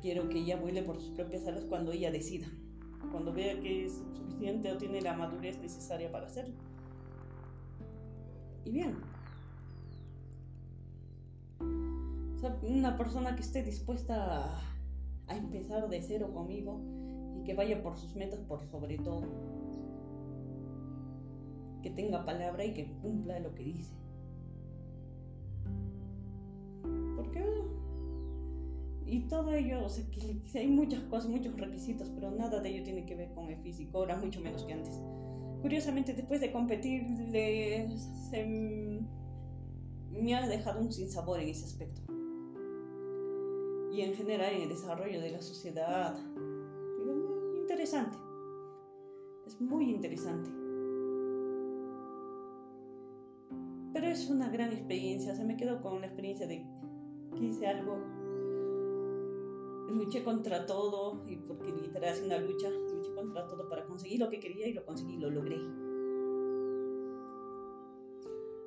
quiero 0.01 0.29
que 0.29 0.39
ella 0.39 0.57
vuele 0.57 0.83
por 0.83 1.01
sus 1.01 1.11
propias 1.11 1.47
alas 1.47 1.65
cuando 1.65 1.93
ella 1.93 2.11
decida, 2.11 2.47
cuando 3.11 3.33
vea 3.33 3.59
que 3.61 3.87
es 3.87 4.03
suficiente 4.15 4.73
o 4.73 4.77
tiene 4.77 5.01
la 5.01 5.15
madurez 5.15 5.59
necesaria 5.59 6.11
para 6.11 6.27
hacerlo. 6.27 6.55
Y 8.65 8.71
bien. 8.71 8.97
Una 12.63 12.97
persona 12.97 13.35
que 13.35 13.43
esté 13.43 13.63
dispuesta 13.63 14.59
a, 15.27 15.37
empezar 15.37 15.89
de 15.89 16.01
cero 16.01 16.33
conmigo 16.33 16.81
y 17.39 17.45
que 17.45 17.55
vaya 17.55 17.83
por 17.83 17.97
sus 17.97 18.15
metas 18.15 18.41
por 18.41 18.63
sobre 18.71 18.97
todo. 18.99 19.27
Que 21.83 21.91
tenga 21.91 22.25
palabra 22.25 22.65
y 22.65 22.75
que 22.75 22.91
cumpla 23.03 23.39
lo 23.41 23.55
que 23.55 23.65
dice. 23.65 23.95
Porque 27.17 27.45
y 29.11 29.21
todo 29.21 29.55
ello, 29.55 29.85
o 29.85 29.89
sea, 29.89 30.05
que 30.11 30.59
hay 30.59 30.69
muchas 30.69 31.01
cosas, 31.05 31.31
muchos 31.31 31.59
requisitos, 31.59 32.11
pero 32.11 32.31
nada 32.31 32.61
de 32.61 32.69
ello 32.69 32.85
tiene 32.85 33.07
que 33.07 33.15
ver 33.15 33.33
con 33.33 33.49
el 33.49 33.57
físico, 33.63 33.99
ahora 33.99 34.17
mucho 34.17 34.41
menos 34.41 34.65
que 34.65 34.75
antes. 34.75 35.01
Curiosamente, 35.63 36.13
después 36.13 36.41
de 36.41 36.53
competir, 36.53 37.07
se, 38.31 39.01
me 40.11 40.35
ha 40.35 40.47
dejado 40.47 40.81
un 40.81 40.93
sinsabor 40.93 41.41
en 41.41 41.49
ese 41.49 41.65
aspecto. 41.65 42.03
Y 43.93 44.03
en 44.03 44.15
general 44.15 44.53
en 44.55 44.63
el 44.63 44.69
desarrollo 44.69 45.21
de 45.21 45.31
la 45.31 45.43
sociedad. 45.43 46.19
Muy 46.35 47.61
interesante. 47.61 48.17
Es 49.47 49.61
muy 49.61 49.91
interesante. 49.91 50.51
Pero 53.93 54.07
es 54.07 54.29
una 54.31 54.49
gran 54.51 54.73
experiencia. 54.73 55.35
Se 55.35 55.45
me 55.45 55.57
quedó 55.57 55.81
con 55.81 56.01
la 56.01 56.07
experiencia 56.07 56.47
de 56.47 56.65
que 57.37 57.45
hice 57.45 57.67
algo 57.67 57.99
luché 59.91 60.23
contra 60.23 60.67
todo, 60.67 61.23
y 61.27 61.37
porque 61.37 61.73
literal 61.73 62.15
es 62.15 62.23
una 62.23 62.39
lucha, 62.39 62.69
luché 62.71 63.13
contra 63.15 63.47
todo 63.47 63.69
para 63.69 63.85
conseguir 63.87 64.21
lo 64.21 64.29
que 64.29 64.41
quería 64.41 64.69
y 64.69 64.73
lo 64.73 64.85
conseguí, 64.85 65.17
lo 65.17 65.31
logré. 65.31 65.59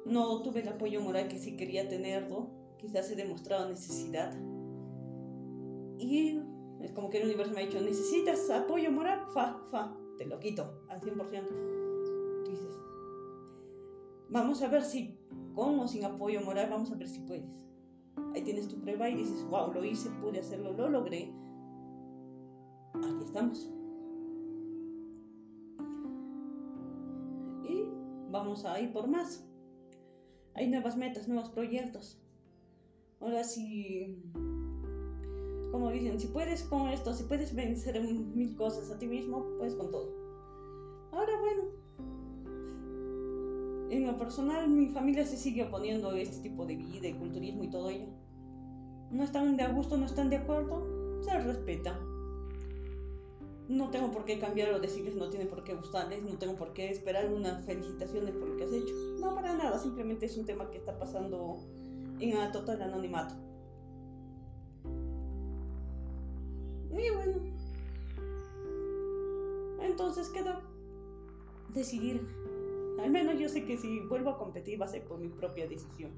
No 0.05 0.41
tuve 0.41 0.61
el 0.61 0.67
apoyo 0.67 1.01
moral 1.01 1.27
que 1.27 1.37
sí 1.37 1.55
quería 1.55 1.87
tenerlo, 1.87 2.49
quizás 2.77 3.09
he 3.11 3.15
demostrado 3.15 3.69
necesidad. 3.69 4.35
Y 6.01 6.41
es 6.81 6.91
como 6.93 7.09
que 7.09 7.19
el 7.19 7.25
universo 7.25 7.53
me 7.53 7.61
ha 7.61 7.65
dicho, 7.65 7.79
necesitas 7.79 8.49
apoyo 8.49 8.91
moral, 8.91 9.21
fa, 9.33 9.61
fa, 9.69 9.95
te 10.17 10.25
lo 10.25 10.39
quito 10.39 10.83
al 10.89 10.99
100%. 10.99 12.49
Dices, 12.49 12.79
vamos 14.29 14.63
a 14.63 14.67
ver 14.67 14.83
si 14.83 15.15
con 15.53 15.79
o 15.79 15.87
sin 15.87 16.03
apoyo 16.03 16.41
moral, 16.41 16.69
vamos 16.71 16.91
a 16.91 16.95
ver 16.95 17.07
si 17.07 17.19
puedes. 17.19 17.67
Ahí 18.33 18.41
tienes 18.41 18.67
tu 18.67 18.79
prueba 18.79 19.09
y 19.09 19.15
dices, 19.15 19.45
wow, 19.49 19.71
lo 19.71 19.85
hice, 19.85 20.09
pude 20.21 20.39
hacerlo, 20.39 20.73
lo 20.73 20.89
logré. 20.89 21.31
Aquí 22.95 23.23
estamos. 23.23 23.71
Y 27.63 27.85
vamos 28.31 28.65
a 28.65 28.79
ir 28.79 28.91
por 28.91 29.07
más. 29.07 29.47
Hay 30.55 30.67
nuevas 30.67 30.97
metas, 30.97 31.27
nuevos 31.27 31.49
proyectos. 31.49 32.19
Ahora 33.19 33.43
sí, 33.43 34.19
como 35.71 35.89
dicen, 35.89 36.19
si 36.19 36.27
puedes 36.27 36.63
con 36.63 36.89
esto, 36.89 37.13
si 37.13 37.23
puedes 37.23 37.55
vencer 37.55 38.01
mil 38.01 38.55
cosas 38.55 38.91
a 38.91 38.99
ti 38.99 39.07
mismo, 39.07 39.45
puedes 39.57 39.75
con 39.75 39.89
todo. 39.89 40.09
Ahora 41.11 41.39
bueno, 41.39 41.63
en 43.89 44.07
lo 44.07 44.17
personal, 44.17 44.69
mi 44.69 44.87
familia 44.87 45.25
se 45.25 45.37
sigue 45.37 45.63
oponiendo 45.63 46.11
a 46.11 46.19
este 46.19 46.41
tipo 46.49 46.65
de 46.65 46.75
vida 46.75 47.07
y 47.07 47.13
culturismo 47.13 47.63
y 47.63 47.69
todo 47.69 47.89
ello. 47.89 48.07
No 49.11 49.23
están 49.23 49.57
de 49.57 49.67
gusto, 49.67 49.97
no 49.97 50.05
están 50.05 50.29
de 50.29 50.37
acuerdo, 50.37 51.21
se 51.21 51.37
respeta. 51.39 51.99
No 53.67 53.89
tengo 53.89 54.11
por 54.11 54.25
qué 54.25 54.39
cambiar 54.39 54.73
o 54.73 54.79
decirles 54.79 55.15
no 55.15 55.29
tiene 55.29 55.45
por 55.45 55.63
qué 55.63 55.75
gustarles, 55.75 56.23
no 56.23 56.37
tengo 56.37 56.55
por 56.55 56.73
qué 56.73 56.89
esperar 56.89 57.31
unas 57.31 57.65
felicitaciones 57.65 58.33
por 58.35 58.49
lo 58.49 58.57
que 58.57 58.63
has 58.63 58.73
hecho. 58.73 58.93
No, 59.19 59.35
para 59.35 59.55
nada, 59.55 59.77
simplemente 59.79 60.25
es 60.25 60.37
un 60.37 60.45
tema 60.45 60.69
que 60.69 60.77
está 60.77 60.97
pasando 60.97 61.59
en 62.19 62.51
total 62.51 62.81
anonimato. 62.81 63.50
Y 66.91 67.09
bueno, 67.15 67.37
entonces 69.81 70.29
queda 70.29 70.61
decidir 71.73 72.21
al 73.03 73.09
menos 73.09 73.39
yo 73.39 73.49
sé 73.49 73.65
que 73.65 73.77
si 73.77 73.99
vuelvo 74.01 74.29
a 74.29 74.37
competir 74.37 74.79
va 74.79 74.85
a 74.85 74.89
ser 74.89 75.03
por 75.03 75.19
mi 75.19 75.29
propia 75.29 75.67
decisión. 75.67 76.11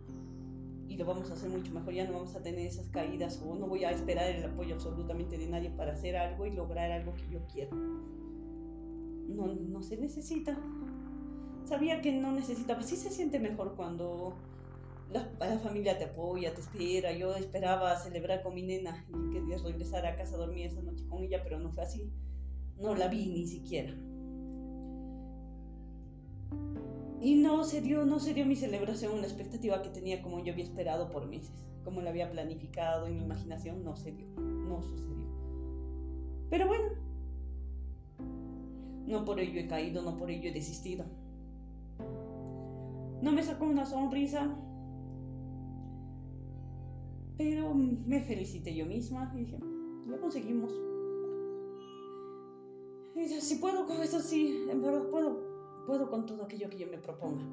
Y 0.90 0.98
lo 0.98 1.06
vamos 1.06 1.30
a 1.32 1.34
hacer 1.34 1.50
mucho 1.50 1.72
mejor. 1.74 1.94
Ya 1.94 2.06
no 2.06 2.14
vamos 2.14 2.36
a 2.36 2.44
tener 2.44 2.68
esas 2.68 2.88
caídas 2.90 3.42
o 3.46 3.56
no 3.56 3.68
voy 3.68 3.84
a 3.84 3.92
esperar 3.92 4.30
el 4.30 4.44
apoyo 4.44 4.76
absolutamente 4.76 5.38
de 5.38 5.48
nadie 5.48 5.70
para 5.72 5.94
hacer 5.94 6.16
algo 6.18 6.46
y 6.46 6.52
lograr 6.52 6.92
algo 6.92 7.14
que 7.16 7.30
yo 7.30 7.40
quiero. 7.52 7.76
No, 7.76 9.48
no 9.48 9.82
se 9.82 9.98
necesita. 9.98 10.58
Sabía 11.66 12.02
que 12.02 12.12
no 12.12 12.32
necesitaba. 12.34 12.84
Sí 12.84 12.98
se 12.98 13.10
siente 13.10 13.40
mejor 13.40 13.76
cuando 13.76 14.34
la, 15.12 15.30
la, 15.40 15.60
familia 15.60 15.98
te 15.98 16.06
apoya, 16.06 16.54
te 16.54 16.62
espera. 16.62 17.12
Yo 17.12 17.36
esperaba 17.36 17.96
celebrar 17.98 18.42
con 18.42 18.56
mi 18.56 18.64
nena 18.64 19.06
y 19.10 19.34
que 19.34 19.58
regresara 19.58 20.10
a 20.10 20.16
casa 20.16 20.36
a 20.36 20.40
dormir 20.40 20.68
esa 20.68 20.82
noche 20.82 21.06
con 21.08 21.24
ella, 21.24 21.42
pero 21.44 21.60
no 21.60 21.72
fue 21.72 21.84
así. 21.84 22.12
No 22.78 22.96
la 22.96 23.08
vi 23.08 23.28
ni 23.28 23.46
siquiera. 23.46 23.94
Y 27.22 27.36
no 27.36 27.64
se 27.64 27.82
dio, 27.82 28.06
no 28.06 28.20
se 28.20 28.34
dio 28.34 28.46
mi 28.46 28.56
celebración, 28.56 29.22
la 29.22 29.28
expectativa 29.28 29.82
que 29.82 29.90
tenía 29.90 30.22
como 30.22 30.44
yo 30.44 30.52
había 30.52 30.66
esperado 30.66 31.10
por 31.10 31.28
meses, 31.28 31.66
como 31.86 32.02
lo 32.02 32.10
había 32.10 32.30
planificado 32.30 33.08
en 33.08 33.16
mi 33.16 33.24
imaginación, 33.24 33.84
no 33.84 33.96
se 33.96 34.12
dio. 34.12 34.28
no 34.38 34.82
sucedió. 34.82 35.26
Pero 36.50 36.68
bueno, 36.68 36.90
no 39.08 39.24
por 39.24 39.40
ello 39.40 39.60
he 39.60 39.68
caído, 39.68 40.02
no 40.02 40.18
por 40.18 40.30
ello 40.30 40.50
he 40.50 40.54
desistido. 40.54 41.06
No 43.22 43.32
me 43.32 43.42
sacó 43.42 43.66
una 43.66 43.86
sonrisa, 43.86 44.54
pero 47.38 47.74
me 47.74 48.22
felicité 48.22 48.76
yo 48.76 48.86
misma 48.86 49.32
y 49.36 49.40
dije, 49.40 49.58
lo 50.08 50.20
conseguimos. 50.20 50.72
Y 53.16 53.20
dije, 53.20 53.42
si 53.42 53.56
puedo 53.56 53.86
con 53.86 54.02
eso, 54.02 54.20
sí, 54.20 54.66
en 54.70 54.82
verdad 54.82 55.10
puedo, 55.10 55.86
puedo 55.86 56.10
con 56.10 56.26
todo 56.26 56.44
aquello 56.44 56.70
que 56.70 56.78
yo 56.78 56.88
me 56.88 56.98
proponga. 56.98 57.44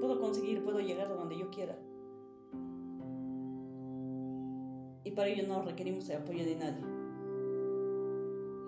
Puedo 0.00 0.20
conseguir, 0.20 0.62
puedo 0.64 0.80
llegar 0.80 1.08
a 1.08 1.14
donde 1.14 1.38
yo 1.38 1.50
quiera. 1.50 1.78
Y 5.04 5.10
para 5.12 5.28
ello 5.28 5.46
no 5.46 5.62
requerimos 5.62 6.08
el 6.08 6.16
apoyo 6.16 6.44
de 6.44 6.56
nadie. 6.56 6.92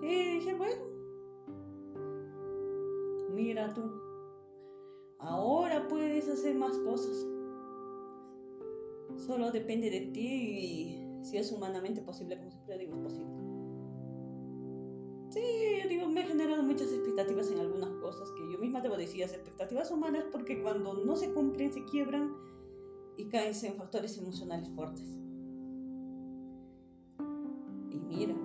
Y 0.01 0.39
dije, 0.39 0.53
bueno, 0.53 0.81
mira 3.33 3.73
tú, 3.73 3.81
ahora 5.19 5.87
puedes 5.87 6.29
hacer 6.29 6.55
más 6.55 6.77
cosas. 6.79 7.34
Solo 9.17 9.51
depende 9.51 9.89
de 9.89 10.01
ti 10.11 10.27
y 10.27 11.23
si 11.23 11.37
es 11.37 11.51
humanamente 11.51 12.01
posible, 12.01 12.37
como 12.37 12.51
siempre 12.51 12.77
digo, 12.77 12.95
es 12.95 13.01
posible. 13.01 13.35
Sí, 15.29 15.41
digo, 15.89 16.07
me 16.07 16.21
he 16.21 16.25
generado 16.25 16.63
muchas 16.63 16.91
expectativas 16.91 17.51
en 17.51 17.59
algunas 17.59 17.89
cosas 18.01 18.29
que 18.31 18.51
yo 18.51 18.59
misma 18.59 18.81
debo 18.81 18.95
decir, 18.95 19.21
expectativas 19.23 19.91
humanas, 19.91 20.25
porque 20.31 20.61
cuando 20.61 20.93
no 20.93 21.15
se 21.15 21.33
cumplen 21.33 21.73
se 21.73 21.83
quiebran 21.85 22.31
y 23.17 23.27
caen 23.27 23.53
en 23.63 23.75
factores 23.75 24.17
emocionales 24.17 24.69
fuertes. 24.69 25.05
Y 27.89 27.97
mira, 27.97 28.35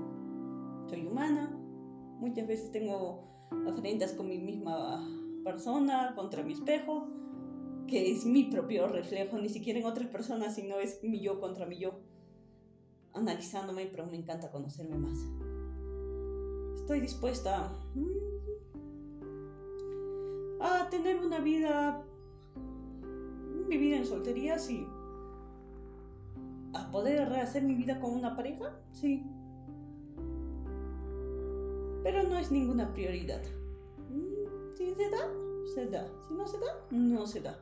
soy 0.89 1.07
humana, 1.07 1.51
muchas 2.19 2.47
veces 2.47 2.73
tengo 2.73 3.29
afrentas 3.69 4.13
con 4.13 4.29
mi 4.29 4.39
misma 4.39 5.07
persona, 5.45 6.15
contra 6.15 6.43
mi 6.43 6.55
espejo, 6.55 7.09
que 7.91 8.11
es 8.11 8.25
mi 8.25 8.45
propio 8.45 8.87
reflejo, 8.87 9.37
ni 9.39 9.49
siquiera 9.49 9.81
en 9.81 9.85
otras 9.85 10.09
personas, 10.09 10.55
sino 10.55 10.79
es 10.79 11.03
mi 11.03 11.21
yo 11.21 11.41
contra 11.41 11.67
mi 11.67 11.79
yo, 11.79 11.99
analizándome, 13.13 13.87
pero 13.87 14.07
me 14.07 14.17
encanta 14.17 14.51
conocerme 14.51 14.97
más. 14.97 15.19
Estoy 16.77 17.01
dispuesta 17.01 17.73
mm, 17.95 18.31
a 20.63 20.89
tener 20.89 21.19
una 21.19 21.41
vida, 21.41 22.05
vivir 23.69 23.95
en 23.95 24.07
soltería, 24.07 24.59
sí. 24.59 24.87
A 26.73 26.89
poder 26.93 27.29
rehacer 27.29 27.65
mi 27.65 27.75
vida 27.75 27.99
con 28.01 28.13
una 28.13 28.37
pareja, 28.37 28.81
sí. 28.93 29.25
Pero 32.05 32.23
no 32.23 32.39
es 32.39 32.53
ninguna 32.53 32.93
prioridad. 32.93 33.43
Mm, 34.09 34.77
si 34.77 34.95
se 34.95 35.11
da, 35.11 35.29
se 35.75 35.87
da. 35.87 36.07
Si 36.29 36.35
no 36.35 36.47
se 36.47 36.59
da, 36.59 36.87
no 36.91 37.27
se 37.27 37.41
da. 37.41 37.59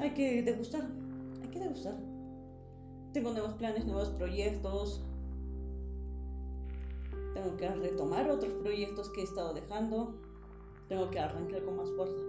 Hay 0.00 0.14
que 0.14 0.42
degustar, 0.42 0.88
hay 1.42 1.48
que 1.48 1.58
degustar. 1.58 1.96
Tengo 3.12 3.32
nuevos 3.32 3.54
planes, 3.54 3.84
nuevos 3.84 4.10
proyectos. 4.10 5.02
Tengo 7.34 7.56
que 7.56 7.68
retomar 7.68 8.30
otros 8.30 8.52
proyectos 8.54 9.10
que 9.10 9.22
he 9.22 9.24
estado 9.24 9.54
dejando. 9.54 10.14
Tengo 10.88 11.10
que 11.10 11.18
arrancar 11.18 11.64
con 11.64 11.76
más 11.76 11.90
fuerza. 11.90 12.22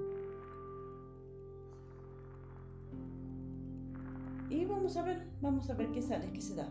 Y 4.49 4.65
vamos 4.65 4.97
a 4.97 5.03
ver, 5.03 5.27
vamos 5.41 5.69
a 5.69 5.75
ver 5.75 5.91
qué 5.91 6.01
sale, 6.01 6.31
qué 6.33 6.41
se 6.41 6.55
da. 6.55 6.67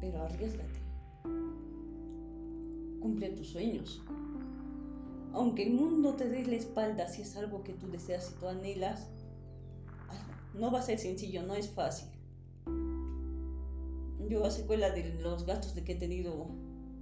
Pero 0.00 0.22
arriesgate. 0.22 0.80
Cumple 3.00 3.30
tus 3.30 3.48
sueños. 3.48 4.02
Aunque 5.32 5.64
el 5.64 5.74
mundo 5.74 6.14
te 6.14 6.28
dé 6.28 6.44
la 6.46 6.56
espalda 6.56 7.06
si 7.08 7.22
es 7.22 7.36
algo 7.36 7.62
que 7.62 7.74
tú 7.74 7.90
deseas 7.90 8.32
y 8.34 8.40
tú 8.40 8.48
anhelas, 8.48 9.08
no 10.54 10.70
va 10.72 10.80
a 10.80 10.82
ser 10.82 10.98
sencillo, 10.98 11.42
no 11.42 11.54
es 11.54 11.70
fácil. 11.70 12.08
Yo 14.28 14.44
a 14.44 14.50
secuela 14.50 14.90
de 14.90 15.14
los 15.20 15.46
gastos 15.46 15.74
de 15.74 15.84
que 15.84 15.92
he 15.92 15.96
tenido 15.96 16.48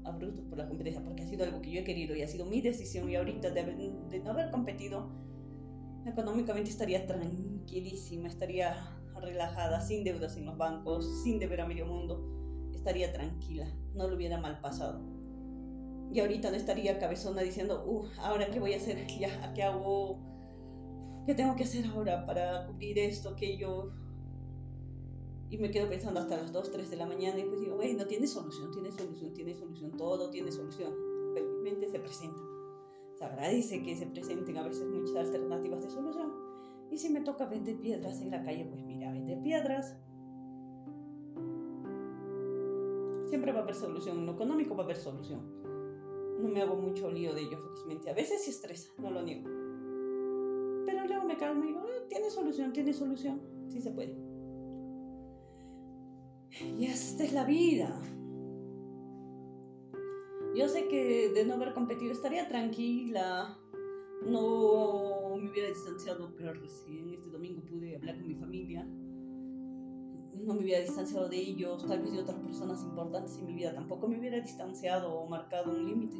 abruptos 0.04 0.44
por 0.44 0.58
la 0.58 0.68
competencia, 0.68 1.02
porque 1.02 1.22
ha 1.22 1.26
sido 1.26 1.44
algo 1.44 1.60
que 1.60 1.72
yo 1.72 1.80
he 1.80 1.84
querido 1.84 2.14
y 2.14 2.22
ha 2.22 2.28
sido 2.28 2.46
mi 2.46 2.60
decisión 2.60 3.10
y 3.10 3.16
ahorita 3.16 3.50
de, 3.50 3.64
de 4.10 4.20
no 4.20 4.30
haber 4.30 4.50
competido, 4.50 5.08
económicamente 6.04 6.70
estaría 6.70 7.06
tranquilísima, 7.06 8.28
estaría 8.28 8.76
relajada, 9.20 9.80
sin 9.80 10.04
deudas 10.04 10.36
en 10.36 10.46
los 10.46 10.56
bancos, 10.56 11.22
sin 11.24 11.38
deber 11.38 11.62
a 11.62 11.66
medio 11.66 11.86
mundo, 11.86 12.70
estaría 12.74 13.12
tranquila, 13.12 13.66
no 13.94 14.06
lo 14.06 14.14
hubiera 14.14 14.38
mal 14.38 14.60
pasado 14.60 15.15
y 16.12 16.20
ahorita 16.20 16.50
no 16.50 16.56
estaría 16.56 16.98
cabezona 16.98 17.42
diciendo, 17.42 17.84
uh, 17.86 18.04
ahora 18.20 18.50
qué 18.50 18.60
voy 18.60 18.74
a 18.74 18.76
hacer, 18.76 19.06
ya, 19.06 19.52
¿qué 19.54 19.62
hago? 19.62 20.18
¿Qué 21.26 21.34
tengo 21.34 21.56
que 21.56 21.64
hacer 21.64 21.84
ahora 21.86 22.24
para 22.24 22.66
cubrir 22.66 22.98
esto, 22.98 23.30
aquello? 23.30 23.90
Y 25.50 25.58
me 25.58 25.70
quedo 25.70 25.88
pensando 25.88 26.20
hasta 26.20 26.36
las 26.36 26.52
2, 26.52 26.70
3 26.70 26.90
de 26.90 26.96
la 26.96 27.06
mañana 27.06 27.38
y 27.38 27.44
pues 27.44 27.60
digo, 27.60 27.76
güey, 27.76 27.94
no 27.94 28.06
tiene 28.06 28.26
solución, 28.26 28.70
tiene 28.72 28.90
solución, 28.90 29.32
tiene 29.34 29.54
solución, 29.54 29.96
todo 29.96 30.30
tiene 30.30 30.50
solución. 30.50 30.92
Felizmente 31.34 31.88
se 31.88 31.98
presenta. 31.98 32.40
Se 33.16 33.24
agradece 33.24 33.82
que 33.82 33.96
se 33.96 34.06
presenten 34.06 34.56
a 34.58 34.62
veces 34.62 34.86
muchas 34.86 35.16
alternativas 35.16 35.82
de 35.82 35.90
solución. 35.90 36.32
Y 36.90 36.98
si 36.98 37.10
me 37.10 37.20
toca 37.20 37.46
vender 37.46 37.80
piedras 37.80 38.20
en 38.20 38.30
la 38.30 38.42
calle, 38.44 38.64
pues 38.66 38.82
mira, 38.82 39.10
vender 39.12 39.42
piedras. 39.42 39.96
Siempre 43.28 43.52
va 43.52 43.60
a 43.60 43.62
haber 43.62 43.74
solución, 43.74 44.18
en 44.18 44.26
lo 44.26 44.32
económico 44.32 44.76
va 44.76 44.82
a 44.82 44.84
haber 44.84 44.96
solución 44.96 45.65
no 46.38 46.48
me 46.48 46.62
hago 46.62 46.76
mucho 46.76 47.10
lío 47.10 47.34
de 47.34 47.42
ello, 47.42 47.58
felizmente. 47.58 48.10
A 48.10 48.14
veces 48.14 48.42
sí 48.42 48.50
estresa, 48.50 48.92
no 48.98 49.10
lo 49.10 49.22
niego. 49.22 49.44
Pero 50.86 51.06
luego 51.06 51.24
me 51.24 51.36
calmo 51.36 51.64
y 51.64 51.68
digo, 51.68 51.80
ah, 51.80 52.06
tiene 52.08 52.30
solución, 52.30 52.72
tiene 52.72 52.92
solución, 52.92 53.40
sí 53.68 53.80
se 53.80 53.90
puede. 53.90 54.16
Y 56.78 56.86
esta 56.86 57.24
es 57.24 57.32
la 57.32 57.44
vida. 57.44 58.00
Yo 60.54 60.68
sé 60.68 60.88
que 60.88 61.28
de 61.34 61.44
no 61.44 61.54
haber 61.54 61.74
competido 61.74 62.12
estaría 62.12 62.48
tranquila, 62.48 63.58
no 64.24 65.36
me 65.36 65.50
hubiera 65.50 65.68
distanciado, 65.68 66.32
pero 66.34 66.54
recién 66.54 67.10
este 67.10 67.28
domingo 67.28 67.62
pude 67.62 67.96
hablar 67.96 68.16
con 68.16 68.26
mi 68.26 68.34
familia. 68.34 68.86
No 70.44 70.54
me 70.54 70.60
hubiera 70.60 70.80
distanciado 70.80 71.28
de 71.28 71.38
ellos, 71.38 71.84
tal 71.86 72.02
vez 72.02 72.12
de 72.12 72.20
otras 72.20 72.38
personas 72.38 72.82
importantes 72.82 73.36
en 73.38 73.46
mi 73.46 73.54
vida. 73.54 73.74
Tampoco 73.74 74.08
me 74.08 74.18
hubiera 74.18 74.40
distanciado 74.40 75.12
o 75.12 75.26
marcado 75.28 75.72
un 75.72 75.86
límite. 75.86 76.16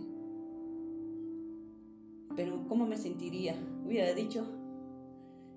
Pero 2.34 2.66
¿cómo 2.68 2.86
me 2.86 2.96
sentiría? 2.96 3.56
Hubiera 3.84 4.12
dicho, 4.12 4.46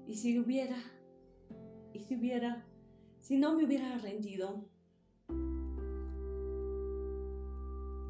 ¿y 0.06 0.16
si 0.16 0.40
hubiera? 0.40 0.78
¿Y 1.94 2.00
si 2.00 2.16
hubiera? 2.16 2.66
Si 3.18 3.38
no 3.38 3.56
me 3.56 3.66
hubiera 3.66 3.98
rendido. 3.98 4.66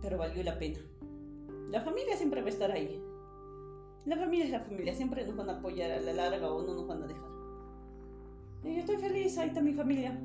Pero 0.02 0.18
valió 0.18 0.44
la 0.44 0.60
pena. 0.60 0.80
La 1.70 1.82
familia 1.82 2.16
siempre 2.16 2.42
va 2.42 2.48
a 2.48 2.52
estar 2.52 2.72
ahí. 2.72 3.02
La 4.06 4.18
familia 4.18 4.46
es 4.46 4.52
la 4.52 4.62
familia, 4.62 4.94
siempre 4.94 5.26
nos 5.26 5.36
van 5.36 5.50
a 5.50 5.60
apoyar 5.60 5.92
a 5.92 6.00
la 6.00 6.14
larga 6.14 6.52
o 6.52 6.64
no 6.64 6.74
nos 6.74 6.88
van 6.88 7.04
a 7.04 7.08
dejar. 7.08 7.30
Yo 8.64 8.80
estoy 8.80 8.98
feliz, 8.98 9.38
ahí 9.38 9.50
está 9.50 9.62
mi 9.62 9.74
familia. 9.74 10.20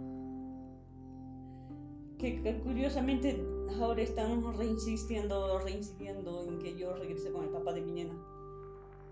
Que, 2.19 2.41
que 2.43 2.59
curiosamente 2.61 3.45
ahora 3.81 4.03
están 4.03 4.57
reinsistiendo, 4.57 5.59
reincidiendo 5.59 6.45
en 6.49 6.59
que 6.59 6.77
yo 6.77 6.95
regrese 6.95 7.31
con 7.33 7.45
el 7.45 7.51
papá 7.51 7.73
de 7.73 7.83
mi 7.83 7.93
nena. 7.93 8.15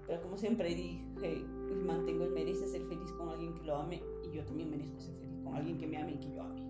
Pero 0.06 0.22
como 0.22 0.36
siempre 0.36 0.74
dije 0.74 1.44
mantengo, 1.82 2.24
él 2.24 2.30
merece 2.32 2.66
ser 2.66 2.82
feliz 2.82 3.10
con 3.12 3.28
alguien 3.28 3.54
que 3.54 3.64
lo 3.64 3.76
ame 3.76 4.02
y 4.24 4.34
yo 4.34 4.44
también 4.44 4.70
merezco 4.70 5.00
ser 5.00 5.14
feliz 5.16 5.40
con 5.42 5.54
alguien 5.54 5.78
que 5.78 5.86
me 5.86 5.96
ame 5.96 6.12
y 6.12 6.18
que 6.18 6.34
yo 6.34 6.42
ame. 6.42 6.62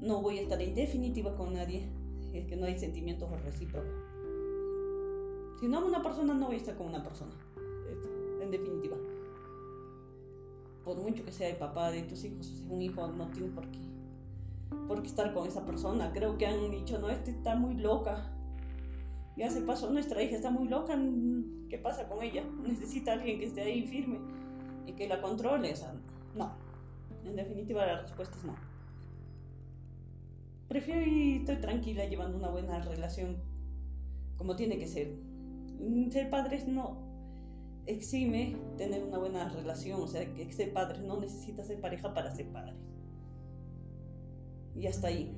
No 0.00 0.20
voy 0.20 0.38
a 0.38 0.42
estar 0.42 0.60
en 0.60 0.74
definitiva 0.74 1.34
con 1.36 1.54
nadie, 1.54 1.88
es 2.32 2.46
que 2.46 2.56
no 2.56 2.66
hay 2.66 2.78
sentimientos 2.78 3.30
recíprocos. 3.42 3.90
Si 5.60 5.68
no 5.68 5.78
amo 5.78 5.86
una 5.86 6.02
persona, 6.02 6.34
no 6.34 6.46
voy 6.46 6.56
a 6.56 6.58
estar 6.58 6.76
con 6.76 6.88
una 6.88 7.02
persona, 7.02 7.32
en 8.40 8.50
definitiva. 8.50 8.96
Por 10.84 10.98
mucho 10.98 11.24
que 11.24 11.32
sea 11.32 11.48
el 11.48 11.56
papá 11.56 11.90
de 11.90 12.02
tus 12.02 12.24
hijos, 12.24 12.46
sea 12.46 12.68
un 12.68 12.82
hijo, 12.82 13.06
no 13.06 13.28
tiene 13.28 13.48
por 13.48 13.66
qué, 13.70 13.78
por 14.88 15.02
qué 15.02 15.08
estar 15.08 15.32
con 15.32 15.46
esa 15.46 15.64
persona. 15.64 16.12
Creo 16.12 16.38
que 16.38 16.46
han 16.46 16.70
dicho, 16.70 16.98
no, 16.98 17.08
este 17.10 17.30
está 17.30 17.56
muy 17.56 17.74
loca, 17.74 18.30
ya 19.36 19.50
se 19.50 19.62
pasó, 19.62 19.90
nuestra 19.90 20.22
hija 20.22 20.36
está 20.36 20.50
muy 20.50 20.68
loca, 20.68 20.96
¿qué 21.68 21.78
pasa 21.78 22.08
con 22.08 22.22
ella? 22.22 22.44
Necesita 22.62 23.14
alguien 23.14 23.38
que 23.38 23.46
esté 23.46 23.62
ahí 23.62 23.82
firme 23.82 24.18
y 24.86 24.92
que 24.92 25.08
la 25.08 25.20
controle. 25.20 25.74
No, 26.36 26.52
en 27.24 27.36
definitiva 27.36 27.86
la 27.86 28.02
respuesta 28.02 28.36
es 28.36 28.44
no. 28.44 28.54
Prefiero 30.68 31.02
y 31.02 31.36
estoy 31.36 31.56
tranquila 31.56 32.04
llevando 32.06 32.38
una 32.38 32.48
buena 32.48 32.80
relación 32.80 33.36
como 34.36 34.56
tiene 34.56 34.78
que 34.78 34.86
ser. 34.86 35.14
Ser 36.10 36.30
padres 36.30 36.66
no, 36.66 36.96
exime 37.86 38.56
tener 38.76 39.02
una 39.02 39.18
buena 39.18 39.48
relación, 39.48 40.00
o 40.00 40.06
sea, 40.06 40.32
que 40.32 40.52
ser 40.52 40.72
padre 40.72 41.00
no 41.00 41.20
necesita 41.20 41.64
ser 41.64 41.80
pareja 41.80 42.14
para 42.14 42.30
ser 42.34 42.46
padre. 42.48 42.74
Y 44.74 44.86
hasta 44.86 45.08
ahí. 45.08 45.36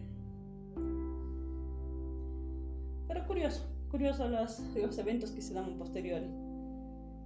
Pero 3.08 3.26
curioso, 3.26 3.66
curioso 3.90 4.28
los, 4.28 4.60
los 4.74 4.98
eventos 4.98 5.30
que 5.30 5.42
se 5.42 5.54
dan 5.54 5.78
posteriores. 5.78 6.30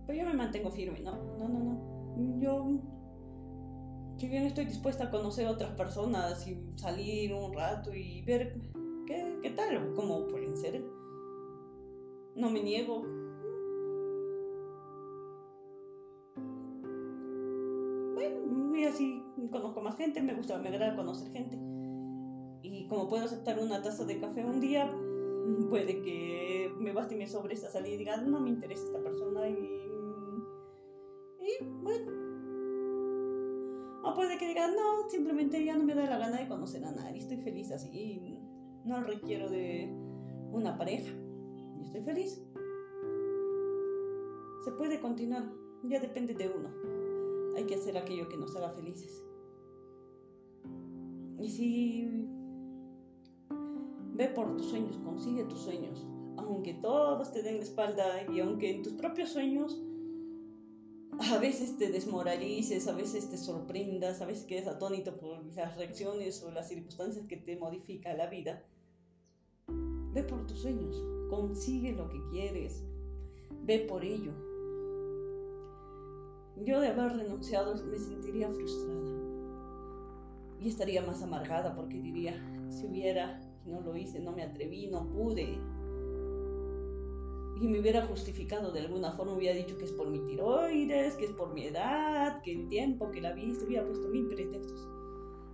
Pero 0.07 0.19
yo 0.19 0.27
me 0.27 0.35
mantengo 0.35 0.71
firme, 0.71 1.01
no, 1.01 1.17
no, 1.39 1.49
no, 1.49 1.59
no. 1.59 2.41
Yo, 2.41 2.67
si 4.19 4.29
bien 4.29 4.45
estoy 4.45 4.65
dispuesta 4.65 5.05
a 5.05 5.11
conocer 5.11 5.47
otras 5.47 5.71
personas 5.73 6.47
y 6.47 6.59
salir 6.77 7.33
un 7.33 7.53
rato 7.55 7.95
y 7.95 8.23
ver 8.23 8.61
qué, 9.07 9.39
qué 9.43 9.51
tal, 9.51 9.95
cómo 9.95 10.27
pueden 10.27 10.57
ser, 10.57 10.85
no 12.35 12.51
me 12.51 12.63
niego, 12.63 13.05
y 18.81 18.85
así 18.85 19.23
conozco 19.51 19.81
más 19.83 19.97
gente, 19.97 20.23
me 20.23 20.35
gusta, 20.35 20.59
me 20.59 20.69
agrada 20.69 20.97
conocer 20.97 21.31
gente. 21.33 21.59
Y 22.81 22.89
como 22.89 23.09
puedo 23.09 23.25
aceptar 23.25 23.59
una 23.59 23.83
taza 23.83 24.05
de 24.05 24.19
café 24.19 24.45
un 24.45 24.61
día, 24.61 24.91
puede 25.71 26.01
que 26.01 26.73
me 26.79 26.93
baste 26.93 27.15
y 27.15 27.19
me 27.19 27.27
sobre 27.27 27.55
esta 27.55 27.69
salida 27.69 27.95
y 27.95 27.99
diga, 27.99 28.17
no 28.17 28.41
me 28.41 28.49
interesa 28.49 28.87
esta 28.87 29.03
persona 29.03 29.49
y, 29.49 29.55
y 31.41 31.65
bueno. 31.83 32.13
O 34.03 34.15
puede 34.15 34.39
que 34.39 34.49
diga, 34.49 34.69
no, 34.69 35.11
simplemente 35.11 35.63
ya 35.63 35.77
no 35.77 35.85
me 35.85 35.95
da 35.95 36.07
la 36.07 36.19
gana 36.19 36.39
de 36.39 36.49
conocer 36.49 36.83
a 36.85 36.93
nadie, 36.93 37.19
estoy 37.19 37.37
feliz 37.37 37.71
así, 37.71 38.39
no 38.85 39.03
requiero 39.03 39.51
de 39.51 39.93
una 40.51 40.79
pareja, 40.79 41.13
y 41.79 41.83
estoy 41.83 42.01
feliz. 42.01 42.43
Se 44.65 44.73
puede 44.73 45.01
continuar, 45.01 45.53
ya 45.85 46.01
depende 46.01 46.33
de 46.33 46.49
uno 46.49 46.71
hay 47.57 47.65
que 47.65 47.75
hacer 47.75 47.97
aquello 47.99 48.29
que 48.29 48.37
nos 48.37 48.57
haga 48.57 48.71
felices. 48.71 49.23
Y 51.39 51.49
si 51.49 52.29
ve 54.21 54.29
por 54.29 54.55
tus 54.55 54.67
sueños, 54.67 54.99
consigue 54.99 55.45
tus 55.45 55.63
sueños, 55.63 56.07
aunque 56.37 56.75
todos 56.75 57.33
te 57.33 57.43
den 57.43 57.57
la 57.57 57.63
espalda 57.63 58.31
y 58.31 58.41
aunque 58.41 58.71
en 58.71 58.83
tus 58.83 58.93
propios 58.93 59.31
sueños 59.31 59.81
a 61.33 61.39
veces 61.39 61.79
te 61.79 61.91
desmoralices, 61.91 62.87
a 62.87 62.93
veces 62.93 63.31
te 63.31 63.39
sorprendas, 63.39 64.21
a 64.21 64.27
veces 64.27 64.45
quedes 64.45 64.67
atónito 64.67 65.17
por 65.17 65.43
las 65.57 65.75
reacciones 65.79 66.43
o 66.43 66.51
las 66.51 66.69
circunstancias 66.69 67.27
que 67.27 67.39
te 67.39 67.57
modifica 67.57 68.13
la 68.13 68.27
vida. 68.27 68.63
Ve 70.13 70.23
por 70.23 70.47
tus 70.47 70.59
sueños, 70.59 71.03
consigue 71.31 71.93
lo 71.93 72.11
que 72.11 72.21
quieres, 72.31 72.85
ve 73.65 73.79
por 73.79 74.05
ello 74.05 74.33
yo 76.63 76.79
de 76.79 76.89
haber 76.89 77.17
renunciado 77.17 77.75
me 77.87 77.99
sentiría 77.99 78.51
frustrada 78.51 79.01
y 80.61 80.69
estaría 80.69 81.01
más 81.01 81.23
amargada 81.23 81.75
porque 81.75 81.99
diría, 81.99 82.35
si 82.69 82.87
hubiera, 82.87 83.41
no 83.71 83.81
lo 83.81 83.97
hice, 83.97 84.21
no 84.21 84.33
me 84.33 84.43
atreví, 84.43 84.89
no 84.89 85.09
pude. 85.09 85.59
Y 87.61 87.69
me 87.69 87.79
hubiera 87.79 88.07
justificado 88.07 88.73
de 88.73 88.81
alguna 88.81 89.13
forma, 89.13 89.35
hubiera 89.35 89.55
dicho 89.55 89.77
que 89.77 89.85
es 89.85 89.93
por 89.93 90.09
mi 90.09 90.19
tiroides, 90.21 91.15
que 91.15 91.27
es 91.27 91.33
por 91.33 91.53
mi 91.53 91.65
edad, 91.65 92.43
que 92.43 92.53
el 92.53 92.69
tiempo, 92.69 93.11
que 93.11 93.21
la 93.21 93.33
vista, 93.33 93.65
hubiera 93.65 93.87
puesto 93.87 94.09
mil 94.09 94.27
pretextos 94.29 94.89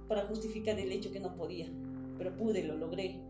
para 0.08 0.26
justificar 0.26 0.78
el 0.78 0.92
hecho 0.92 1.10
que 1.10 1.20
no 1.20 1.34
podía. 1.34 1.68
Pero 2.18 2.36
pude, 2.36 2.64
lo 2.64 2.76
logré, 2.76 3.20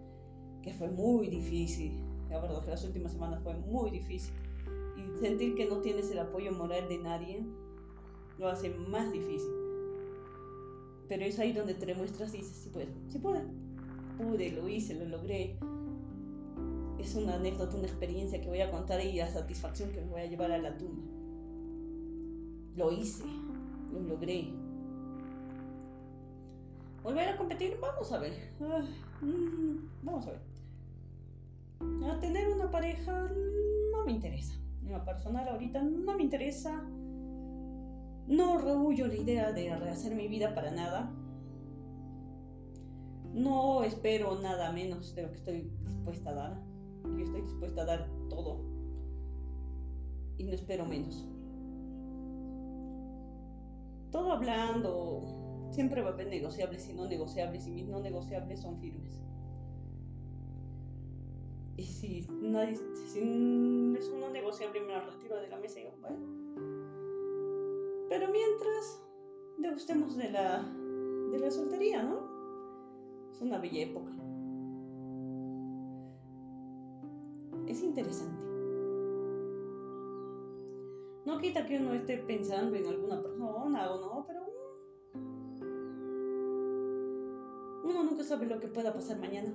que 0.62 0.72
fue 0.72 0.88
muy 0.88 1.29
difícil. 1.29 1.92
La 2.31 2.40
verdad 2.40 2.64
las 2.66 2.85
últimas 2.85 3.12
semanas 3.12 3.42
fue 3.42 3.55
muy 3.55 3.90
difícil. 3.90 4.35
Y 4.96 5.18
sentir 5.18 5.55
que 5.55 5.66
no 5.66 5.81
tienes 5.81 6.11
el 6.11 6.18
apoyo 6.18 6.53
moral 6.53 6.88
de 6.88 6.99
nadie 6.99 7.44
lo 8.38 8.49
hace 8.49 8.70
más 8.70 9.11
difícil. 9.12 9.51
Pero 11.09 11.25
es 11.25 11.38
ahí 11.38 11.53
donde 11.53 11.75
te 11.75 11.87
demuestras 11.87 12.35
y 12.35 12.38
dices, 12.38 12.57
sí 12.57 12.70
puedo, 12.70 12.90
sí 13.09 13.18
pude. 13.18 13.42
Pude, 14.16 14.52
lo 14.52 14.68
hice, 14.68 14.94
lo 14.94 15.05
logré. 15.07 15.59
Es 16.98 17.14
una 17.14 17.35
anécdota, 17.35 17.76
una 17.76 17.87
experiencia 17.87 18.40
que 18.40 18.48
voy 18.48 18.61
a 18.61 18.70
contar 18.70 19.05
y 19.05 19.12
la 19.12 19.29
satisfacción 19.29 19.90
que 19.92 20.00
me 20.00 20.11
voy 20.11 20.20
a 20.22 20.26
llevar 20.26 20.52
a 20.52 20.59
la 20.59 20.76
tumba. 20.76 21.02
Lo 22.76 22.92
hice, 22.92 23.24
lo 23.92 24.00
logré. 24.00 24.52
¿Volver 27.02 27.29
a 27.29 27.37
competir? 27.37 27.79
Vamos 27.81 28.11
a 28.12 28.18
ver. 28.18 28.33
Mm, 29.20 29.88
vamos 30.02 30.26
a 30.26 30.31
ver. 30.31 30.40
A 32.11 32.18
tener 32.18 32.48
una 32.48 32.70
pareja 32.70 33.31
no 33.92 34.05
me 34.05 34.12
interesa. 34.12 34.55
Una 34.85 35.05
personal 35.05 35.48
ahorita 35.48 35.83
no 35.83 36.16
me 36.16 36.22
interesa 36.22 36.85
no 38.26 38.59
rehuyo 38.59 39.07
la 39.07 39.14
idea 39.14 39.52
de 39.52 39.74
rehacer 39.76 40.14
mi 40.14 40.26
vida 40.29 40.55
para 40.55 40.70
nada. 40.72 41.11
No 43.37 43.85
espero 43.85 44.40
nada 44.40 44.72
menos 44.72 45.14
de 45.14 45.22
lo 45.22 45.31
que 45.31 45.37
estoy 45.37 45.70
dispuesta 45.85 46.31
a 46.31 46.35
dar. 46.35 46.62
Yo 47.05 47.25
estoy 47.25 47.42
dispuesta 47.42 47.83
a 47.83 47.85
dar 47.85 48.11
todo. 48.29 48.64
Y 50.38 50.44
no 50.44 50.53
espero 50.53 50.85
menos. 50.87 51.29
Todo 54.11 54.33
hablando, 54.33 55.68
siempre 55.70 56.03
va 56.03 56.11
a 56.11 56.12
haber 56.12 56.29
negociables 56.29 56.88
y 56.88 56.94
no 56.94 57.07
negociables, 57.07 57.66
y 57.66 57.70
mis 57.70 57.87
no 57.87 58.01
negociables 58.01 58.61
son 58.61 58.79
firmes. 58.79 59.22
Y 61.77 61.83
si, 61.83 62.27
nadie, 62.40 62.77
si 63.12 63.18
es 63.18 64.09
un 64.09 64.20
no 64.20 64.31
negociable, 64.31 64.81
me 64.81 64.94
lo 64.94 65.11
retiro 65.11 65.37
de 65.37 65.49
la 65.49 65.59
mesa 65.59 65.79
y 65.79 65.83
digo, 65.83 65.96
bueno 66.01 66.37
pero 68.09 68.31
mientras, 68.31 69.03
degustemos 69.59 70.16
de 70.16 70.31
la, 70.31 70.62
de 71.31 71.38
la 71.38 71.51
soltería, 71.51 72.03
¿no? 72.03 72.26
Es 73.37 73.42
una 73.42 73.59
bella 73.59 73.83
época. 73.83 74.11
Es 77.68 77.83
interesante. 77.83 78.42
No 81.27 81.37
quita 81.38 81.66
que 81.66 81.79
uno 81.79 81.92
esté 81.92 82.16
pensando 82.16 82.75
en 82.77 82.87
alguna 82.87 83.20
persona 83.20 83.92
o 83.92 84.01
no, 84.01 84.25
pero 84.27 84.40
uno 87.85 88.05
nunca 88.05 88.25
sabe 88.25 88.46
lo 88.46 88.59
que 88.59 88.68
pueda 88.68 88.94
pasar 88.94 89.18
mañana 89.18 89.55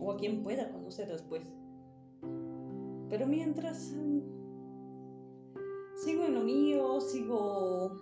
o 0.00 0.10
a 0.10 0.16
quién 0.16 0.42
pueda 0.42 0.72
conocer 0.72 1.06
después. 1.06 1.54
Pero 3.08 3.28
mientras 3.28 3.94
sigo 5.94 6.24
en 6.24 6.34
lo 6.34 6.40
mío, 6.40 7.00
sigo 7.00 7.92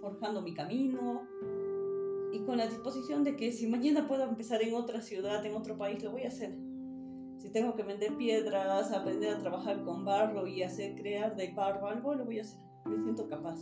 forjando 0.00 0.40
mi 0.40 0.54
camino 0.54 1.28
y 2.32 2.40
con 2.40 2.58
la 2.58 2.66
disposición 2.66 3.24
de 3.24 3.36
que 3.36 3.52
si 3.52 3.66
mañana 3.66 4.06
puedo 4.06 4.24
empezar 4.24 4.62
en 4.62 4.74
otra 4.74 5.02
ciudad, 5.02 5.44
en 5.44 5.54
otro 5.54 5.76
país, 5.76 6.02
lo 6.02 6.12
voy 6.12 6.22
a 6.22 6.28
hacer. 6.28 6.56
Si 7.38 7.50
tengo 7.50 7.74
que 7.74 7.82
vender 7.82 8.16
piedras, 8.16 8.92
aprender 8.92 9.34
a 9.34 9.38
trabajar 9.38 9.82
con 9.84 10.04
barro 10.04 10.46
y 10.46 10.62
hacer 10.62 10.94
crear 10.94 11.36
de 11.36 11.52
barro 11.52 11.88
algo, 11.88 12.14
lo 12.14 12.24
voy 12.24 12.38
a 12.38 12.42
hacer. 12.42 12.60
Me 12.84 13.02
siento 13.02 13.28
capaz. 13.28 13.60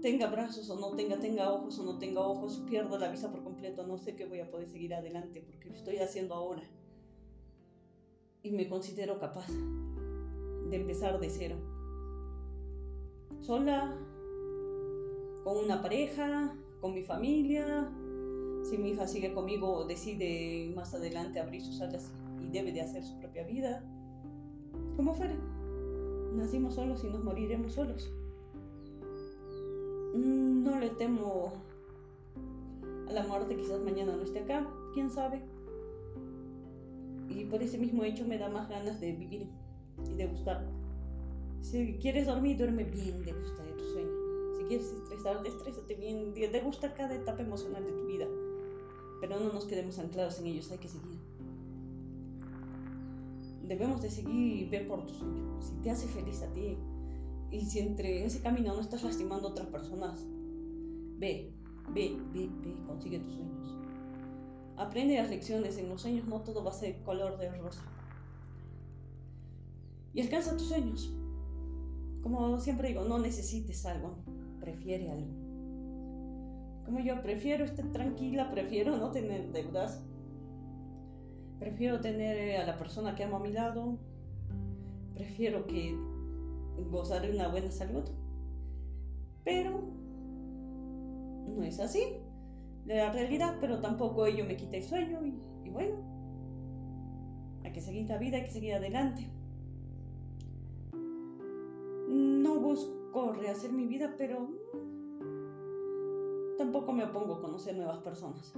Tenga 0.00 0.28
brazos 0.28 0.68
o 0.70 0.78
no 0.78 0.96
tenga, 0.96 1.18
tenga 1.18 1.52
ojos 1.52 1.78
o 1.78 1.84
no 1.84 1.98
tenga 1.98 2.20
ojos, 2.20 2.62
pierdo 2.66 2.98
la 2.98 3.08
visa 3.08 3.30
por 3.30 3.42
completo, 3.42 3.86
no 3.86 3.98
sé 3.98 4.16
qué 4.16 4.26
voy 4.26 4.40
a 4.40 4.50
poder 4.50 4.68
seguir 4.68 4.94
adelante 4.94 5.40
porque 5.40 5.68
lo 5.68 5.76
estoy 5.76 5.98
haciendo 5.98 6.34
ahora. 6.34 6.62
Y 8.42 8.50
me 8.50 8.68
considero 8.68 9.18
capaz 9.20 9.46
de 9.48 10.76
empezar 10.76 11.20
de 11.20 11.30
cero 11.30 11.56
sola, 13.42 13.96
con 15.44 15.56
una 15.58 15.82
pareja, 15.82 16.56
con 16.82 16.92
mi 16.92 17.02
familia. 17.02 17.90
Si 18.64 18.76
mi 18.76 18.90
hija 18.90 19.06
sigue 19.06 19.32
conmigo, 19.32 19.86
decide 19.86 20.70
más 20.76 20.92
adelante 20.92 21.40
abrir 21.40 21.62
sus 21.62 21.80
alas 21.80 22.12
y 22.42 22.50
debe 22.50 22.72
de 22.72 22.82
hacer 22.82 23.02
su 23.02 23.18
propia 23.18 23.46
vida. 23.46 23.82
Como 24.96 25.14
fuere. 25.14 25.36
Nacimos 26.34 26.74
solos 26.74 27.02
y 27.04 27.08
nos 27.08 27.24
moriremos 27.24 27.72
solos. 27.72 28.12
Mm, 30.14 30.64
no 30.64 30.78
le 30.78 30.90
temo 30.90 31.54
a 33.08 33.12
la 33.12 33.22
muerte, 33.22 33.56
quizás 33.56 33.80
mañana 33.80 34.14
no 34.14 34.22
esté 34.22 34.40
acá, 34.40 34.68
quién 34.92 35.08
sabe. 35.08 35.40
Y 37.30 37.44
por 37.46 37.62
ese 37.62 37.78
mismo 37.78 38.04
hecho 38.04 38.26
me 38.26 38.36
da 38.36 38.50
más 38.50 38.68
ganas 38.68 39.00
de 39.00 39.12
vivir 39.12 39.48
y 40.10 40.14
de 40.14 40.26
buscar 40.26 40.66
si 41.62 41.96
quieres 42.00 42.26
dormir, 42.26 42.58
duerme 42.58 42.84
bien, 42.84 43.22
gusta 43.22 43.64
de 43.64 43.72
tu 43.72 43.84
sueño. 43.84 44.11
Quieres 44.72 44.90
estresarte, 44.90 45.50
estrésate 45.50 45.94
bien, 45.96 46.32
gusta 46.64 46.94
cada 46.94 47.14
etapa 47.14 47.42
emocional 47.42 47.84
de 47.84 47.92
tu 47.92 48.06
vida. 48.06 48.26
Pero 49.20 49.38
no 49.38 49.52
nos 49.52 49.66
quedemos 49.66 49.98
anclados 49.98 50.38
en 50.38 50.46
ellos, 50.46 50.70
hay 50.70 50.78
que 50.78 50.88
seguir. 50.88 51.18
Debemos 53.68 54.00
de 54.00 54.08
seguir 54.08 54.62
y 54.62 54.64
ver 54.70 54.88
por 54.88 55.06
tu 55.06 55.12
sueño. 55.12 55.60
Si 55.60 55.74
te 55.82 55.90
hace 55.90 56.08
feliz 56.08 56.40
a 56.40 56.50
ti 56.54 56.78
y 57.50 57.60
si 57.66 57.80
entre 57.80 58.24
ese 58.24 58.40
camino 58.40 58.72
no 58.72 58.80
estás 58.80 59.02
lastimando 59.02 59.48
a 59.48 59.50
otras 59.50 59.66
personas, 59.66 60.24
ve, 61.18 61.52
ve, 61.90 62.16
ve, 62.32 62.48
ve, 62.64 62.74
consigue 62.86 63.18
tus 63.18 63.34
sueños. 63.34 63.76
Aprende 64.78 65.18
las 65.18 65.28
lecciones, 65.28 65.76
en 65.76 65.90
los 65.90 66.00
sueños 66.00 66.26
no 66.26 66.40
todo 66.40 66.64
va 66.64 66.70
a 66.70 66.74
ser 66.74 67.02
color 67.02 67.36
de 67.36 67.54
rosa. 67.58 67.82
Y 70.14 70.22
alcanza 70.22 70.56
tus 70.56 70.68
sueños 70.68 71.12
Como 72.22 72.58
siempre 72.58 72.88
digo, 72.88 73.04
no 73.04 73.18
necesites 73.18 73.84
algo, 73.84 74.16
prefiere 74.62 75.10
algo. 75.10 75.32
Como 76.84 77.00
yo 77.00 77.20
prefiero 77.22 77.64
estar 77.64 77.86
tranquila, 77.92 78.50
prefiero 78.50 78.96
no 78.96 79.10
tener 79.10 79.52
deudas, 79.52 80.04
prefiero 81.58 82.00
tener 82.00 82.56
a 82.60 82.66
la 82.66 82.78
persona 82.78 83.14
que 83.14 83.24
amo 83.24 83.36
a 83.36 83.40
mi 83.40 83.52
lado, 83.52 83.98
prefiero 85.14 85.66
que 85.66 85.96
gozar 86.90 87.22
de 87.22 87.32
una 87.32 87.48
buena 87.48 87.70
salud. 87.70 88.04
Pero 89.44 89.82
no 91.48 91.62
es 91.62 91.80
así 91.80 92.02
la 92.86 93.12
realidad, 93.12 93.56
pero 93.60 93.80
tampoco 93.80 94.26
ello 94.26 94.44
me 94.44 94.56
quita 94.56 94.76
el 94.76 94.82
sueño 94.82 95.20
y, 95.24 95.70
bueno, 95.70 95.96
hay 97.64 97.72
que 97.72 97.80
seguir 97.80 98.08
la 98.08 98.18
vida, 98.18 98.38
hay 98.38 98.44
que 98.44 98.50
seguir 98.50 98.74
adelante. 98.74 99.28
No 102.08 102.60
busco 102.60 103.01
rehacer 103.32 103.72
mi 103.72 103.86
vida, 103.86 104.14
pero 104.16 104.48
tampoco 106.58 106.92
me 106.92 107.04
opongo 107.04 107.34
a 107.34 107.40
conocer 107.40 107.76
nuevas 107.76 107.98
personas. 107.98 108.52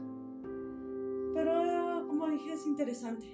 Pero 1.35 2.07
como 2.09 2.29
dije, 2.29 2.53
es 2.53 2.67
interesante. 2.67 3.27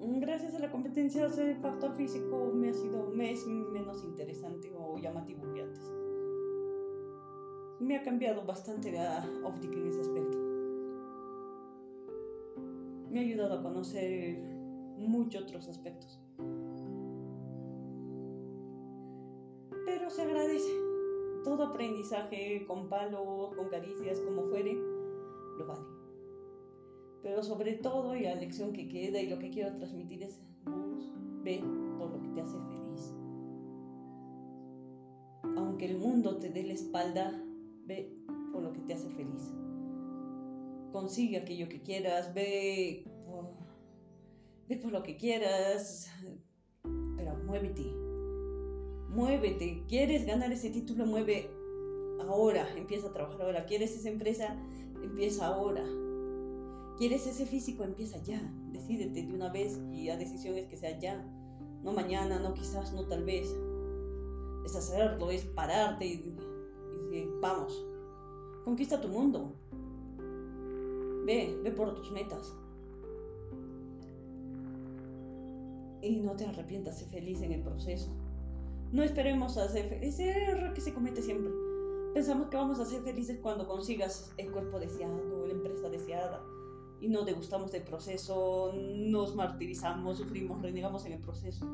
Gracias 0.00 0.54
a 0.54 0.58
la 0.58 0.70
competencia 0.70 1.28
de 1.28 1.54
factor 1.56 1.94
físico 1.94 2.52
me 2.54 2.70
ha 2.70 2.74
sido 2.74 3.10
menos 3.10 4.04
interesante 4.04 4.72
o 4.76 4.98
llamativo 4.98 5.42
que 5.52 5.62
antes 5.62 5.90
me 7.80 7.96
ha 7.96 8.02
cambiado 8.02 8.44
bastante 8.44 8.92
la 8.92 9.26
óptica 9.42 9.76
en 9.78 9.86
ese 9.88 10.00
aspecto. 10.02 10.38
Me 13.10 13.20
ha 13.20 13.22
ayudado 13.22 13.58
a 13.58 13.62
conocer 13.62 14.38
muchos 14.98 15.42
otros 15.42 15.66
aspectos. 15.66 16.19
Se 20.10 20.22
agradece. 20.22 20.72
Todo 21.44 21.62
aprendizaje 21.64 22.66
con 22.66 22.88
palos, 22.88 23.54
con 23.54 23.68
caricias, 23.68 24.18
como 24.20 24.42
fuere, 24.44 24.74
lo 24.74 25.66
vale. 25.66 25.84
Pero 27.22 27.42
sobre 27.42 27.74
todo, 27.74 28.16
y 28.16 28.22
la 28.22 28.34
lección 28.34 28.72
que 28.72 28.88
queda 28.88 29.20
y 29.20 29.28
lo 29.28 29.38
que 29.38 29.50
quiero 29.50 29.74
transmitir 29.76 30.24
es, 30.24 30.40
ve 31.44 31.62
por 31.96 32.10
lo 32.10 32.20
que 32.20 32.28
te 32.30 32.40
hace 32.40 32.58
feliz. 32.58 33.14
Aunque 35.56 35.86
el 35.86 35.98
mundo 35.98 36.38
te 36.38 36.50
dé 36.50 36.64
la 36.64 36.72
espalda, 36.72 37.42
ve 37.86 38.12
por 38.52 38.62
lo 38.62 38.72
que 38.72 38.80
te 38.80 38.94
hace 38.94 39.08
feliz. 39.10 39.54
Consigue 40.92 41.38
aquello 41.38 41.68
que 41.68 41.82
quieras, 41.82 42.34
ve 42.34 43.04
por, 43.24 43.52
ve 44.68 44.76
por 44.76 44.90
lo 44.90 45.02
que 45.04 45.16
quieras, 45.16 46.10
pero 47.16 47.36
muévete. 47.46 48.09
Muévete. 49.10 49.84
¿Quieres 49.88 50.26
ganar 50.26 50.52
ese 50.52 50.70
título? 50.70 51.06
Mueve 51.06 51.50
ahora. 52.20 52.66
Empieza 52.76 53.08
a 53.08 53.12
trabajar 53.12 53.42
ahora. 53.42 53.66
¿Quieres 53.66 53.96
esa 53.96 54.08
empresa? 54.08 54.56
Empieza 55.02 55.46
ahora. 55.46 55.84
¿Quieres 56.98 57.26
ese 57.26 57.46
físico? 57.46 57.84
Empieza 57.84 58.22
ya. 58.22 58.40
Decídete 58.72 59.24
de 59.24 59.34
una 59.34 59.50
vez 59.50 59.80
y 59.92 60.06
la 60.06 60.16
decisión 60.16 60.56
es 60.56 60.66
que 60.66 60.76
sea 60.76 60.98
ya. 60.98 61.24
No 61.82 61.92
mañana, 61.92 62.38
no 62.38 62.54
quizás, 62.54 62.92
no 62.92 63.06
tal 63.06 63.24
vez. 63.24 63.54
Es 64.64 64.76
hacerlo, 64.76 65.30
es 65.30 65.44
pararte 65.44 66.06
y 66.06 66.36
vamos, 67.40 67.86
conquista 68.64 69.00
tu 69.00 69.08
mundo. 69.08 69.54
Ve, 71.24 71.58
ve 71.62 71.70
por 71.72 71.94
tus 71.94 72.10
metas. 72.12 72.54
Y 76.02 76.20
no 76.20 76.34
te 76.34 76.46
arrepientas, 76.46 76.98
sé 76.98 77.06
feliz 77.06 77.42
en 77.42 77.52
el 77.52 77.62
proceso. 77.62 78.10
No 78.92 79.02
esperemos 79.02 79.56
a 79.56 79.68
ser 79.68 79.88
felices. 79.88 80.20
Ese 80.20 80.30
error 80.30 80.74
que 80.74 80.80
se 80.80 80.92
comete 80.92 81.22
siempre. 81.22 81.52
Pensamos 82.14 82.48
que 82.48 82.56
vamos 82.56 82.80
a 82.80 82.84
ser 82.84 83.02
felices 83.02 83.38
cuando 83.40 83.68
consigas 83.68 84.32
el 84.36 84.50
cuerpo 84.50 84.80
deseado, 84.80 85.46
la 85.46 85.52
empresa 85.52 85.88
deseada. 85.88 86.42
Y 87.00 87.08
no 87.08 87.24
degustamos 87.24 87.72
del 87.72 87.82
proceso, 87.82 88.72
nos 88.74 89.34
martirizamos, 89.34 90.18
sufrimos, 90.18 90.60
renegamos 90.60 91.06
en 91.06 91.12
el 91.12 91.20
proceso. 91.20 91.64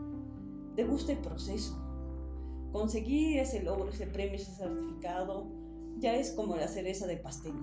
Degusta 0.77 1.13
el 1.13 1.19
proceso 1.19 1.77
conseguir 2.77 3.39
ese 3.39 3.63
logro, 3.63 3.89
ese 3.89 4.07
premio, 4.07 4.35
ese 4.35 4.53
certificado, 4.53 5.47
ya 5.99 6.15
es 6.15 6.33
como 6.33 6.57
la 6.57 6.69
cereza 6.69 7.07
del 7.07 7.21
pastel. 7.21 7.55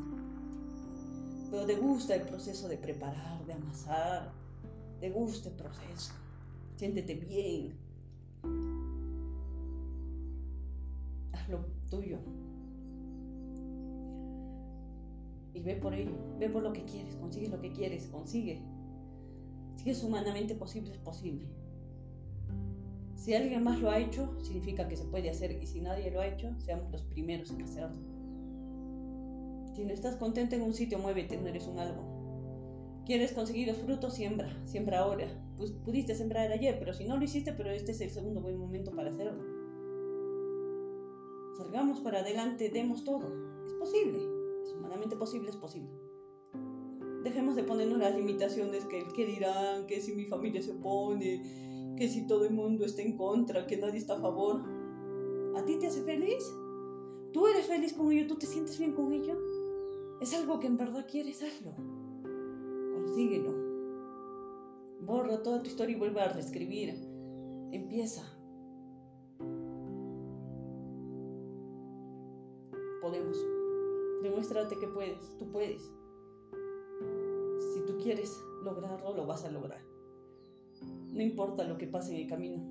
Pero 1.52 1.66
te 1.66 1.76
gusta 1.76 2.16
el 2.16 2.24
proceso 2.24 2.68
de 2.68 2.78
preparar, 2.78 3.46
de 3.46 3.54
amasar, 3.54 4.32
te 5.00 5.12
gusta 5.12 5.50
el 5.50 5.56
proceso, 5.56 6.14
siéntete 6.78 7.14
bien. 7.14 7.74
Tuyo. 11.90 12.20
Y 15.54 15.62
ve 15.62 15.76
por 15.76 15.94
ello, 15.94 16.12
ve 16.40 16.50
por 16.50 16.64
lo 16.64 16.74
que 16.74 16.84
quieres, 16.84 17.16
consigue 17.16 17.50
lo 17.50 17.60
que 17.60 17.72
quieres, 17.72 18.08
consigue. 18.08 18.62
Si 19.76 19.90
es 19.90 20.04
humanamente 20.04 20.56
posible, 20.56 20.92
es 20.92 20.98
posible. 20.98 21.46
Si 23.16 23.34
alguien 23.34 23.64
más 23.64 23.80
lo 23.80 23.90
ha 23.90 24.00
hecho, 24.00 24.36
significa 24.42 24.88
que 24.88 24.98
se 24.98 25.06
puede 25.06 25.30
hacer 25.30 25.62
y 25.62 25.66
si 25.66 25.80
nadie 25.80 26.12
lo 26.12 26.20
ha 26.20 26.28
hecho, 26.28 26.50
seamos 26.60 26.92
los 26.92 27.04
primeros 27.04 27.52
en 27.52 27.62
hacerlo. 27.62 28.02
Si 29.76 29.86
no 29.86 29.94
estás 29.94 30.18
contento 30.18 30.56
en 30.56 30.62
un 30.62 30.74
sitio, 30.74 31.00
muévete, 31.00 31.38
no 31.38 31.48
eres 31.48 31.68
un 31.68 31.80
algo. 31.80 32.04
¿Quieres 33.06 33.34
conseguir 33.34 33.68
los 33.68 33.78
frutos? 33.78 34.14
Siembra, 34.14 34.50
siembra 34.66 35.00
ahora. 35.00 35.28
Pues 35.58 35.72
pudiste 35.72 36.16
sembrar 36.16 36.52
ayer, 36.52 36.78
pero 36.80 36.94
si 36.94 37.06
no 37.06 37.18
lo 37.18 37.24
hiciste, 37.24 37.54
pero 37.54 37.70
este 37.72 37.92
es 37.92 38.02
el 38.02 38.10
segundo 38.10 38.42
buen 38.42 38.58
momento 38.58 38.92
para 38.92 39.10
hacerlo. 39.10 39.53
Salgamos 41.58 42.00
para 42.00 42.20
adelante, 42.20 42.70
demos 42.70 43.04
todo. 43.04 43.28
Es 43.66 43.74
posible, 43.74 44.18
es 44.64 44.74
humanamente 44.74 45.16
posible, 45.16 45.50
es 45.50 45.58
posible. 45.58 45.92
Dejemos 47.24 47.56
de 47.56 47.64
ponernos 47.64 48.00
las 48.00 48.16
limitaciones 48.16 48.86
que, 48.86 49.04
que 49.16 49.26
dirán, 49.26 49.88
que 49.88 50.02
si 50.02 50.14
mi 50.14 50.26
familia 50.26 50.62
se 50.62 50.72
opone, 50.72 51.96
que 51.98 52.10
si 52.10 52.28
todo 52.28 52.46
el 52.46 52.54
mundo 52.54 52.86
está 52.86 53.02
en 53.02 53.16
contra, 53.16 53.68
que 53.68 53.78
nadie 53.78 54.00
está 54.00 54.16
a 54.16 54.22
favor, 54.22 54.62
¿a 55.56 55.64
ti 55.64 55.78
te 55.78 55.88
hace 55.88 56.02
feliz? 56.04 56.44
¿Tú 57.32 57.48
eres 57.48 57.68
feliz 57.68 57.94
con 57.94 58.12
ello? 58.12 58.28
¿Tú 58.28 58.36
te 58.36 58.46
sientes 58.46 58.78
bien 58.78 58.94
con 58.94 59.12
ello? 59.12 59.38
¿Es 60.22 60.34
algo 60.34 60.60
que 60.60 60.68
en 60.68 60.78
verdad 60.78 61.06
quieres? 61.10 61.44
Hazlo. 61.44 61.76
Consíguelo. 62.94 63.52
Borra 65.02 65.42
toda 65.44 65.62
tu 65.62 65.70
historia 65.70 65.96
y 65.96 66.00
vuelve 66.00 66.22
a 66.22 66.30
reescribir. 66.30 66.94
Empieza. 67.72 68.24
Demuéstrate 74.24 74.78
que 74.78 74.88
puedes. 74.88 75.38
Tú 75.38 75.52
puedes. 75.52 75.82
Si 77.74 77.82
tú 77.86 77.98
quieres 78.02 78.36
lograrlo, 78.64 79.14
lo 79.14 79.26
vas 79.26 79.44
a 79.46 79.52
lograr. 79.52 79.82
No 81.12 81.22
importa 81.22 81.64
lo 81.66 81.78
que 81.78 81.88
pase 81.88 82.16
en 82.16 82.22
el 82.22 82.28
camino. 82.28 82.64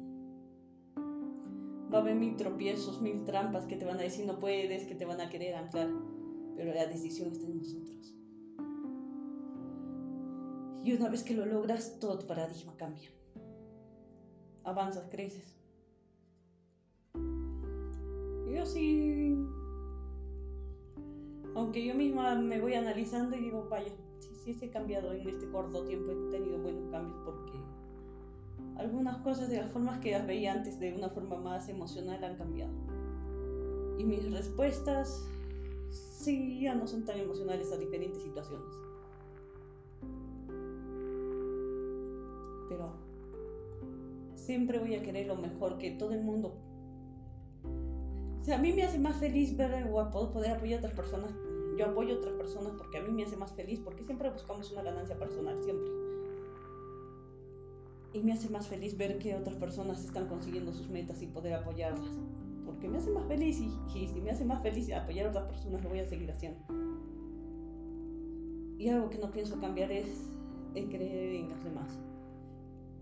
Va 1.93 1.99
a 1.99 2.01
haber 2.01 2.15
mil 2.15 2.37
tropiezos, 2.37 3.03
mil 3.03 3.25
trampas 3.25 3.67
que 3.67 3.77
te 3.77 3.85
van 3.85 3.99
a 3.99 4.03
decir 4.03 4.27
no 4.27 4.39
puedes, 4.39 4.87
que 4.87 4.95
te 4.95 5.05
van 5.05 5.21
a 5.21 5.29
querer 5.29 5.55
anclar, 5.55 5.91
pero 6.57 6.73
la 6.73 6.87
decisión 6.87 7.31
está 7.31 7.47
en 7.47 7.59
nosotros. 7.59 8.15
Y 10.85 10.93
una 10.95 11.09
vez 11.11 11.23
que 11.23 11.35
lo 11.35 11.47
logras, 11.47 11.99
todo 12.01 12.19
tu 12.19 12.27
paradigma 12.27 12.75
cambia. 12.77 13.11
Avanzas, 14.65 15.09
creces. 15.11 15.59
Yo 18.53 18.67
sí, 18.67 19.32
aunque 21.55 21.85
yo 21.85 21.95
misma 21.95 22.35
me 22.37 22.61
voy 22.61 22.75
analizando 22.75 23.37
y 23.37 23.41
digo, 23.41 23.67
vaya, 23.69 23.93
sí, 24.19 24.55
sí, 24.55 24.59
he 24.61 24.71
cambiado 24.71 25.13
en 25.13 25.29
este 25.29 25.49
corto 25.51 25.85
tiempo, 25.85 26.13
he 26.13 26.31
tenido 26.31 26.59
buenos 26.59 26.91
cambios 26.91 27.19
porque 27.25 27.53
algunas 28.77 29.19
cosas 29.19 29.49
de 29.49 29.59
las 29.59 29.71
formas 29.71 29.99
que 30.01 30.13
las 30.13 30.27
veía 30.27 30.53
antes 30.53 30.81
de 30.81 30.95
una 30.95 31.11
forma 31.11 31.37
más 31.37 31.69
emocional 31.69 32.23
han 32.25 32.37
cambiado. 32.37 32.73
Y 33.99 34.05
mis 34.05 34.31
respuestas 34.33 35.25
sí 35.91 36.61
ya 36.61 36.75
no 36.75 36.87
son 36.87 37.05
tan 37.05 37.19
emocionales 37.19 37.71
a 37.73 37.77
diferentes 37.77 38.23
situaciones. 38.23 38.67
Pero 42.69 42.93
siempre 44.35 44.79
voy 44.79 44.95
a 44.95 45.03
querer 45.03 45.27
lo 45.27 45.37
mejor 45.37 45.79
que 45.79 45.91
todo 45.91 46.13
el 46.13 46.23
mundo. 46.23 46.55
O 48.43 48.45
sea, 48.45 48.57
a 48.57 48.59
mí 48.59 48.73
me 48.73 48.83
hace 48.83 48.99
más 48.99 49.17
feliz 49.17 49.57
ver 49.57 49.89
o 49.91 50.11
poder 50.11 50.51
apoyar 50.51 50.77
a 50.77 50.79
otras 50.81 50.95
personas. 50.95 51.33
Yo 51.79 51.87
apoyo 51.87 52.17
a 52.17 52.19
otras 52.19 52.35
personas 52.35 52.75
porque 52.77 52.99
a 52.99 53.03
mí 53.03 53.11
me 53.11 53.23
hace 53.23 53.37
más 53.37 53.53
feliz, 53.53 53.81
porque 53.81 54.05
siempre 54.05 54.29
buscamos 54.29 54.71
una 54.73 54.83
ganancia 54.83 55.19
personal, 55.19 55.63
siempre 55.63 56.03
y 58.15 58.21
me 58.21 58.33
hace 58.33 58.49
más 58.51 58.69
feliz 58.69 58.97
ver 58.97 59.19
que 59.19 59.35
otras 59.35 59.57
personas 59.57 60.05
están 60.05 60.29
consiguiendo 60.29 60.73
sus 60.73 60.89
metas 60.89 61.23
y 61.23 61.27
poder 61.27 61.55
apoyarlas. 61.55 62.11
Porque 62.67 62.89
me 62.89 62.99
hace 62.99 63.11
más 63.11 63.27
feliz 63.27 63.59
y, 63.61 64.07
si 64.07 64.21
me 64.21 64.31
hace 64.31 64.45
más 64.45 64.63
feliz 64.63 64.93
apoyar 64.93 65.27
a 65.27 65.31
otras 65.31 65.47
personas, 65.47 65.83
lo 65.83 65.89
voy 65.89 66.01
a 66.01 66.05
seguir 66.05 66.31
haciendo. 66.31 66.61
Y 68.79 68.89
algo 68.89 69.09
que 69.09 69.19
no 69.19 69.31
pienso 69.31 69.59
cambiar 69.61 69.91
es 69.91 70.31
el 70.75 70.89
creer 70.89 71.37
en 71.37 71.49
los 71.49 71.65
demás. 71.65 71.99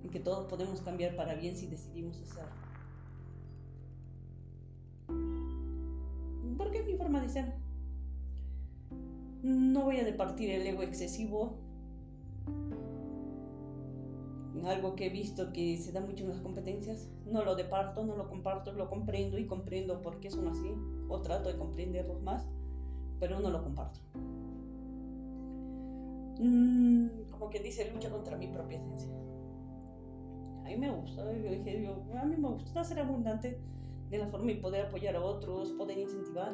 en 0.02 0.10
que 0.10 0.20
todos 0.20 0.46
podemos 0.46 0.80
cambiar 0.80 1.14
para 1.14 1.34
bien 1.34 1.56
si 1.56 1.66
decidimos 1.66 2.20
hacerlo. 2.22 2.59
Ser. 7.30 7.54
No 9.42 9.84
voy 9.84 9.98
a 9.98 10.04
departir 10.04 10.50
el 10.50 10.66
ego 10.66 10.82
excesivo. 10.82 11.58
Algo 14.64 14.94
que 14.94 15.06
he 15.06 15.10
visto 15.10 15.52
que 15.52 15.78
se 15.78 15.92
da 15.92 16.00
mucho 16.00 16.24
en 16.24 16.30
las 16.30 16.40
competencias. 16.40 17.08
No 17.26 17.44
lo 17.44 17.56
departo, 17.56 18.04
no 18.04 18.16
lo 18.16 18.28
comparto, 18.28 18.72
lo 18.72 18.90
comprendo 18.90 19.38
y 19.38 19.46
comprendo 19.46 20.02
por 20.02 20.20
qué 20.20 20.30
son 20.30 20.48
así. 20.48 20.74
O 21.08 21.22
trato 21.22 21.48
de 21.48 21.56
comprenderlos 21.56 22.20
más, 22.22 22.46
pero 23.18 23.40
no 23.40 23.50
lo 23.50 23.62
comparto. 23.62 24.00
Mm, 26.38 27.30
como 27.30 27.50
quien 27.50 27.62
dice, 27.62 27.90
lucha 27.92 28.10
contra 28.10 28.36
mi 28.36 28.48
propia 28.48 28.78
esencia. 28.78 29.12
A 30.64 30.68
mí 30.68 30.76
me 30.76 30.90
gusta, 30.90 31.24
yo 31.24 31.50
dije, 31.50 31.88
a 32.14 32.24
mí 32.24 32.36
me 32.36 32.48
gusta 32.48 32.84
ser 32.84 33.00
abundante 33.00 33.60
de 34.08 34.18
la 34.18 34.26
forma 34.28 34.52
y 34.52 34.56
poder 34.56 34.86
apoyar 34.86 35.16
a 35.16 35.22
otros, 35.22 35.72
poder 35.72 35.98
incentivar. 35.98 36.52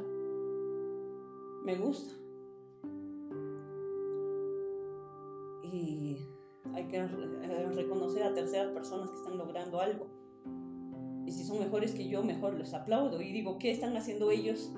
Me 1.66 1.74
gusta. 1.74 2.14
Y 5.64 6.16
hay 6.72 6.84
que 6.84 6.98
eh, 6.98 7.70
reconocer 7.74 8.22
a 8.22 8.32
terceras 8.32 8.70
personas 8.70 9.10
que 9.10 9.16
están 9.16 9.36
logrando 9.36 9.80
algo. 9.80 10.06
Y 11.26 11.32
si 11.32 11.42
son 11.42 11.58
mejores 11.58 11.92
que 11.92 12.08
yo, 12.08 12.22
mejor 12.22 12.54
les 12.54 12.72
aplaudo 12.72 13.20
y 13.20 13.32
digo, 13.32 13.58
¿qué 13.58 13.72
están 13.72 13.96
haciendo 13.96 14.30
ellos 14.30 14.72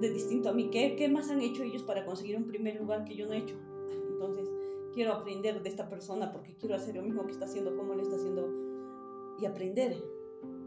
de 0.00 0.08
distinto 0.08 0.48
a 0.48 0.54
mí? 0.54 0.70
¿Qué, 0.70 0.96
qué 0.96 1.10
más 1.10 1.28
han 1.28 1.42
hecho 1.42 1.62
ellos 1.62 1.82
para 1.82 2.06
conseguir 2.06 2.38
un 2.38 2.46
primer 2.46 2.80
lugar 2.80 3.04
que 3.04 3.16
yo 3.16 3.26
no 3.26 3.34
he 3.34 3.38
hecho? 3.40 3.56
Entonces, 4.10 4.48
quiero 4.94 5.12
aprender 5.12 5.62
de 5.62 5.68
esta 5.68 5.90
persona 5.90 6.32
porque 6.32 6.56
quiero 6.56 6.74
hacer 6.74 6.96
lo 6.96 7.02
mismo 7.02 7.26
que 7.26 7.32
está 7.32 7.44
haciendo, 7.44 7.76
como 7.76 7.92
él 7.92 8.00
está 8.00 8.16
haciendo, 8.16 8.48
y 9.38 9.44
aprender 9.44 10.02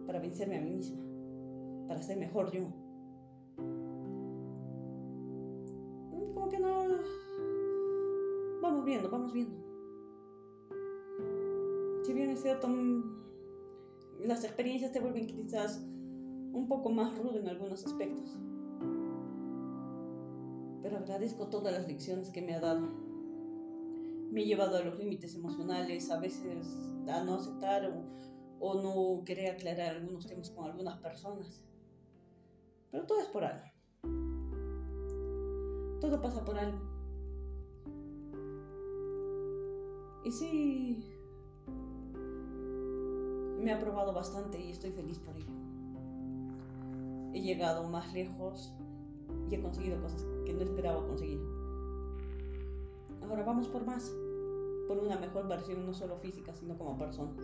para 0.06 0.20
vencerme 0.20 0.58
a 0.60 0.62
mí 0.62 0.70
misma, 0.70 1.02
para 1.88 2.04
ser 2.04 2.20
mejor 2.20 2.52
yo. 2.52 2.83
Como 6.34 6.50
que 6.50 6.60
no... 6.60 6.84
Vamos 8.62 8.86
viendo, 8.86 9.10
vamos 9.10 9.34
viendo. 9.34 9.58
Si 12.04 12.14
bien 12.14 12.30
es 12.30 12.42
cierto, 12.42 12.68
mm, 12.68 13.04
las 14.26 14.44
experiencias 14.44 14.92
te 14.92 15.00
vuelven 15.00 15.28
quizás 15.28 15.82
un 16.54 16.68
poco 16.68 16.90
más 16.90 17.18
rudo 17.18 17.40
en 17.40 17.48
algunos 17.48 17.86
aspectos. 17.86 18.38
Pero 20.82 20.98
agradezco 20.98 21.48
todas 21.48 21.74
las 21.74 21.88
lecciones 21.88 22.30
que 22.30 22.42
me 22.42 22.56
ha 22.56 22.60
dado 22.60 23.04
me 24.34 24.42
he 24.42 24.46
llevado 24.46 24.78
a 24.78 24.82
los 24.82 24.98
límites 24.98 25.36
emocionales, 25.36 26.10
a 26.10 26.20
veces 26.20 26.68
a 27.08 27.24
no 27.24 27.36
aceptar 27.36 27.86
o, 28.60 28.74
no 28.82 29.24
querer 29.26 29.52
aclarar 29.52 29.98
algunos 29.98 30.26
temas 30.26 30.50
con 30.50 30.66
algunas 30.66 30.98
personas. 31.00 31.64
Pero 32.90 33.06
todo 33.06 33.20
es 33.20 33.28
por 33.28 33.44
algo. 33.44 33.73
Todo 36.04 36.22
pasa 36.22 36.44
por 36.44 36.58
algo. 36.58 36.78
Y 40.26 40.32
sí, 40.34 41.02
me 43.62 43.72
ha 43.72 43.80
probado 43.80 44.12
bastante 44.12 44.60
y 44.60 44.72
estoy 44.72 44.92
feliz 44.92 45.18
por 45.20 45.38
ello. 45.38 45.54
He 47.32 47.42
llegado 47.42 47.88
más 47.88 48.12
lejos 48.14 48.74
y 49.50 49.56
he 49.56 49.62
conseguido 49.62 50.02
cosas 50.02 50.26
que 50.46 50.52
no 50.52 50.64
esperaba 50.64 51.08
conseguir. 51.08 51.40
Ahora 53.22 53.44
vamos 53.46 53.70
por 53.70 53.86
más 53.86 54.12
por 54.90 54.98
una 54.98 55.18
mejor 55.18 55.48
versión, 55.48 55.86
no 55.86 55.94
solo 55.94 56.18
física, 56.18 56.54
sino 56.54 56.78
como 56.78 56.98
personas. 56.98 57.38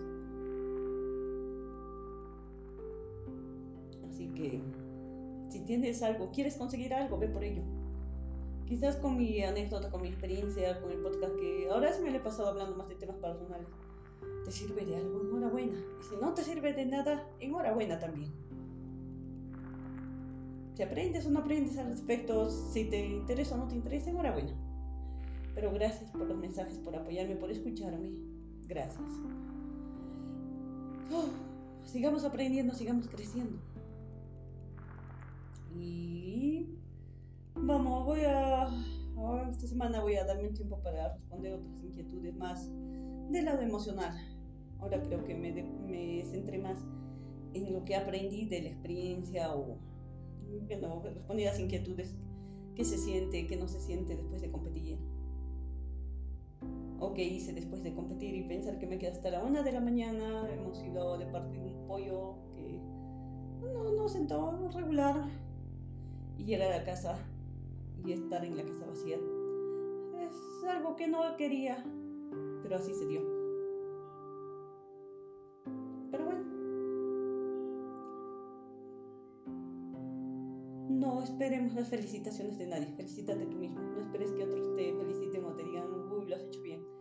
Así 4.06 4.28
que, 4.34 4.62
si 5.48 5.62
tienes 5.62 6.04
algo, 6.04 6.30
quieres 6.34 6.58
conseguir 6.58 6.94
algo, 6.94 7.18
ve 7.18 7.30
por 7.30 7.46
ello. 7.46 7.79
Quizás 8.70 8.98
con 8.98 9.18
mi 9.18 9.42
anécdota, 9.42 9.90
con 9.90 10.04
mi 10.04 10.10
experiencia, 10.10 10.80
con 10.80 10.92
el 10.92 11.00
podcast 11.00 11.36
que 11.38 11.68
ahora 11.72 11.92
sí 11.92 12.04
me 12.04 12.16
he 12.16 12.20
pasado 12.20 12.50
hablando 12.50 12.76
más 12.76 12.88
de 12.88 12.94
temas 12.94 13.16
personales. 13.16 13.68
¿Te 14.46 14.52
sirve 14.52 14.86
de 14.86 14.96
algo? 14.96 15.22
Enhorabuena. 15.22 15.74
Y 16.00 16.04
si 16.04 16.16
no 16.22 16.36
te 16.36 16.44
sirve 16.44 16.74
de 16.74 16.86
nada, 16.86 17.28
enhorabuena 17.40 17.98
también. 17.98 18.32
Si 20.76 20.84
aprendes 20.84 21.26
o 21.26 21.32
no 21.32 21.40
aprendes 21.40 21.80
al 21.80 21.88
respecto, 21.88 22.48
si 22.52 22.86
te 22.86 23.08
interesa 23.08 23.56
o 23.56 23.58
no 23.58 23.68
te 23.68 23.74
interesa, 23.74 24.12
enhorabuena. 24.12 24.54
Pero 25.56 25.74
gracias 25.74 26.12
por 26.12 26.28
los 26.28 26.38
mensajes, 26.38 26.78
por 26.78 26.96
apoyarme, 26.96 27.38
por 27.38 27.50
escucharme. 27.50 28.12
Gracias. 28.68 29.02
sigamos 31.86 32.24
aprendiendo, 32.24 32.76
sigamos 32.76 33.08
creciendo. 33.08 33.58
Y 35.76 36.79
vamos, 37.62 38.06
voy 38.06 38.22
a... 38.22 38.68
Esta 39.50 39.68
semana 39.68 40.02
voy 40.02 40.16
a 40.16 40.26
darme 40.26 40.48
un 40.48 40.54
tiempo 40.54 40.82
para 40.82 41.14
responder 41.14 41.54
otras 41.54 41.84
inquietudes 41.84 42.36
más 42.36 42.70
del 43.30 43.46
lado 43.46 43.62
emocional. 43.62 44.16
Ahora 44.80 45.02
creo 45.02 45.24
que 45.26 45.36
me, 45.36 45.52
me 45.52 46.24
centré 46.26 46.58
más 46.58 46.80
en 47.54 47.74
lo 47.74 47.84
que 47.84 47.96
aprendí 47.96 48.46
de 48.46 48.62
la 48.62 48.70
experiencia 48.70 49.54
o 49.54 49.78
bueno, 50.68 51.02
respondí 51.04 51.46
a 51.46 51.52
las 51.52 51.60
inquietudes, 51.60 52.16
qué 52.76 52.86
se 52.86 52.98
siente, 52.98 53.46
qué 53.46 53.58
no 53.58 53.68
se 53.68 53.82
siente 53.82 54.16
después 54.16 54.42
de 54.42 54.52
competir 54.52 54.98
o 57.00 57.14
qué 57.14 57.24
hice 57.24 57.54
después 57.54 57.84
de 57.84 57.94
competir 57.94 58.36
y 58.36 58.48
pensar 58.48 58.80
que 58.80 58.88
me 58.88 58.98
quedé 58.98 59.12
hasta 59.12 59.30
la 59.30 59.44
una 59.44 59.64
de 59.64 59.74
la 59.74 59.82
mañana. 59.82 60.48
Hemos 60.50 60.82
ido 60.84 61.18
de 61.18 61.26
partir 61.26 61.62
un 61.62 61.88
pollo 61.88 62.36
que 62.56 62.80
no, 63.74 63.92
no 63.92 64.08
sentó 64.08 64.70
regular 64.70 65.26
y 66.38 66.46
llegar 66.46 66.72
a 66.72 66.84
casa 66.84 67.18
y 68.06 68.14
estar 68.14 68.44
en 68.46 68.58
la 68.58 68.66
casa 68.66 68.86
vacía. 68.86 69.18
Es 69.18 70.64
algo 70.68 70.96
que 70.96 71.08
no 71.08 71.22
quería, 71.38 71.84
pero 72.64 72.76
así 72.76 72.94
se 72.94 73.08
dio. 73.08 73.22
Pero 76.12 76.26
bueno. 76.26 76.44
No 80.90 81.24
esperemos 81.24 81.74
las 81.74 81.90
felicitaciones 81.90 82.58
de 82.58 82.68
nadie. 82.68 82.88
Felicítate 82.96 83.46
tú 83.46 83.58
mismo. 83.58 83.80
No 83.82 84.02
esperes 84.02 84.32
que 84.32 84.44
otros 84.44 84.76
te 84.76 84.94
feliciten 84.94 85.46
o 85.46 85.54
te 85.54 85.64
digan, 85.64 85.88
uy, 86.12 86.28
lo 86.28 86.36
has 86.36 86.44
hecho 86.44 86.62
bien 86.62 87.00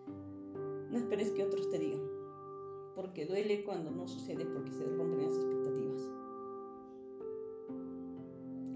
no 0.91 0.97
esperes 0.97 1.31
que 1.33 1.45
otros 1.45 1.69
te 1.71 1.79
digan, 1.79 2.01
porque 2.95 3.27
duele 3.27 3.63
cuando 3.65 3.91
no 3.91 4.09
sucede 4.09 4.47
porque 4.47 4.73
se 4.73 4.85
rompen 4.85 5.23
las 5.23 5.35
expectativas. 5.35 5.58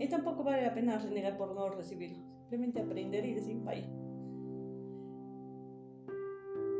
Y 0.02 0.08
tampoco 0.08 0.42
vale 0.42 0.62
la 0.62 0.74
pena 0.74 0.98
renegar 0.98 1.38
por 1.38 1.54
no 1.54 1.70
recibirlo, 1.70 2.18
simplemente 2.40 2.80
aprender 2.80 3.24
y 3.24 3.34
decir, 3.34 3.56
vaya. 3.62 3.88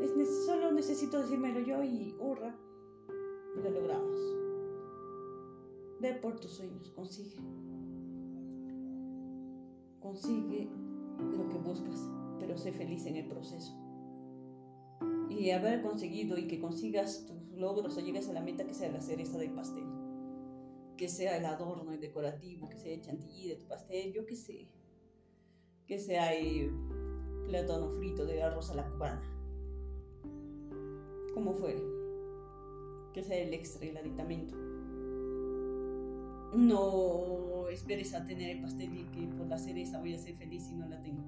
Es 0.01 0.45
solo 0.45 0.73
necesito 0.73 1.21
decírmelo 1.21 1.61
yo 1.61 1.81
y 1.83 2.13
hurra, 2.19 2.53
lo 3.55 3.69
logramos. 3.69 4.19
Ve 6.01 6.15
por 6.15 6.37
tus 6.41 6.51
sueños, 6.51 6.89
consigue. 6.89 7.37
Consigue 10.01 10.69
lo 11.37 11.47
que 11.47 11.57
buscas, 11.59 12.05
pero 12.39 12.57
sé 12.57 12.73
feliz 12.73 13.05
en 13.05 13.15
el 13.15 13.27
proceso 13.27 13.73
y 15.29 15.49
haber 15.51 15.81
conseguido 15.81 16.37
y 16.37 16.47
que 16.47 16.59
consigas 16.59 17.25
tus 17.25 17.57
logros 17.57 17.97
o 17.97 18.01
llegues 18.01 18.27
a 18.29 18.33
la 18.33 18.41
meta 18.41 18.65
que 18.65 18.73
sea 18.73 18.91
la 18.91 19.01
cereza 19.01 19.37
del 19.37 19.51
pastel. 19.51 20.02
Que 21.03 21.09
sea 21.09 21.35
el 21.35 21.43
adorno, 21.43 21.91
el 21.91 21.99
decorativo, 21.99 22.69
que 22.69 22.77
sea 22.77 22.93
el 22.93 23.01
chantilly 23.01 23.49
de 23.49 23.55
tu 23.57 23.67
pastel, 23.67 24.13
yo 24.13 24.25
qué 24.25 24.37
sé. 24.37 24.69
Que 25.85 25.99
sea 25.99 26.33
el 26.33 26.71
plátano 27.45 27.89
frito 27.97 28.25
de 28.25 28.41
arroz 28.41 28.69
a 28.69 28.75
la 28.75 28.89
cubana. 28.89 29.21
Como 31.33 31.55
fuere. 31.55 31.83
Que 33.13 33.21
sea 33.21 33.37
el 33.37 33.53
extra, 33.53 33.85
el 33.85 33.97
aditamento. 33.97 34.55
No 36.55 37.67
esperes 37.67 38.13
a 38.13 38.25
tener 38.25 38.51
el 38.55 38.61
pastel 38.61 38.97
y 38.97 39.03
que 39.11 39.27
por 39.35 39.47
la 39.47 39.57
cereza 39.57 39.99
voy 39.99 40.13
a 40.13 40.17
ser 40.17 40.37
feliz 40.37 40.63
si 40.63 40.73
no 40.73 40.87
la 40.87 41.03
tengo. 41.03 41.21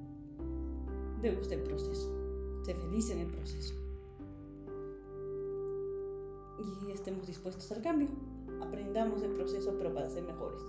Te 1.21 1.35
gusta 1.35 1.53
el 1.53 1.63
proceso. 1.63 2.63
Sé 2.63 2.75
feliz 2.75 3.09
en 3.09 3.19
el 3.19 3.27
proceso 3.27 3.73
y 6.87 6.91
estemos 6.91 7.27
dispuestos 7.27 7.69
al 7.73 7.81
cambio. 7.81 8.07
Aprendamos 8.61 9.21
el 9.23 9.31
proceso, 9.31 9.73
pero 9.77 9.93
para 9.93 10.09
ser 10.09 10.23
mejores. 10.23 10.61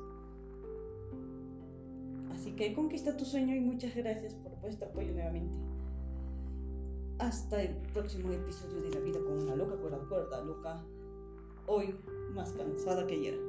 Así 2.33 2.53
que 2.53 2.75
conquista 2.75 3.17
tu 3.17 3.25
sueño 3.25 3.55
y 3.55 3.61
muchas 3.61 3.95
gracias 3.95 4.35
por 4.35 4.55
vuestro 4.61 4.89
apoyo 4.89 5.13
nuevamente. 5.13 5.55
Hasta 7.19 7.63
el 7.63 7.75
próximo 7.93 8.33
episodio 8.33 8.83
de 8.83 8.91
La 8.91 9.01
vida 9.01 9.19
con 9.21 9.43
una 9.43 9.57
loca 9.57 9.77
cuerda, 9.77 9.99
cuerda 10.09 10.45
loca. 10.45 10.85
Hoy 11.67 11.95
más 12.35 12.53
cansada 12.53 13.07
que 13.07 13.15
ayer. 13.15 13.41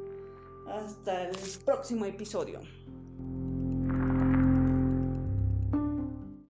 Hasta 0.67 1.29
el 1.29 1.37
próximo 1.65 2.05
episodio. 2.05 2.61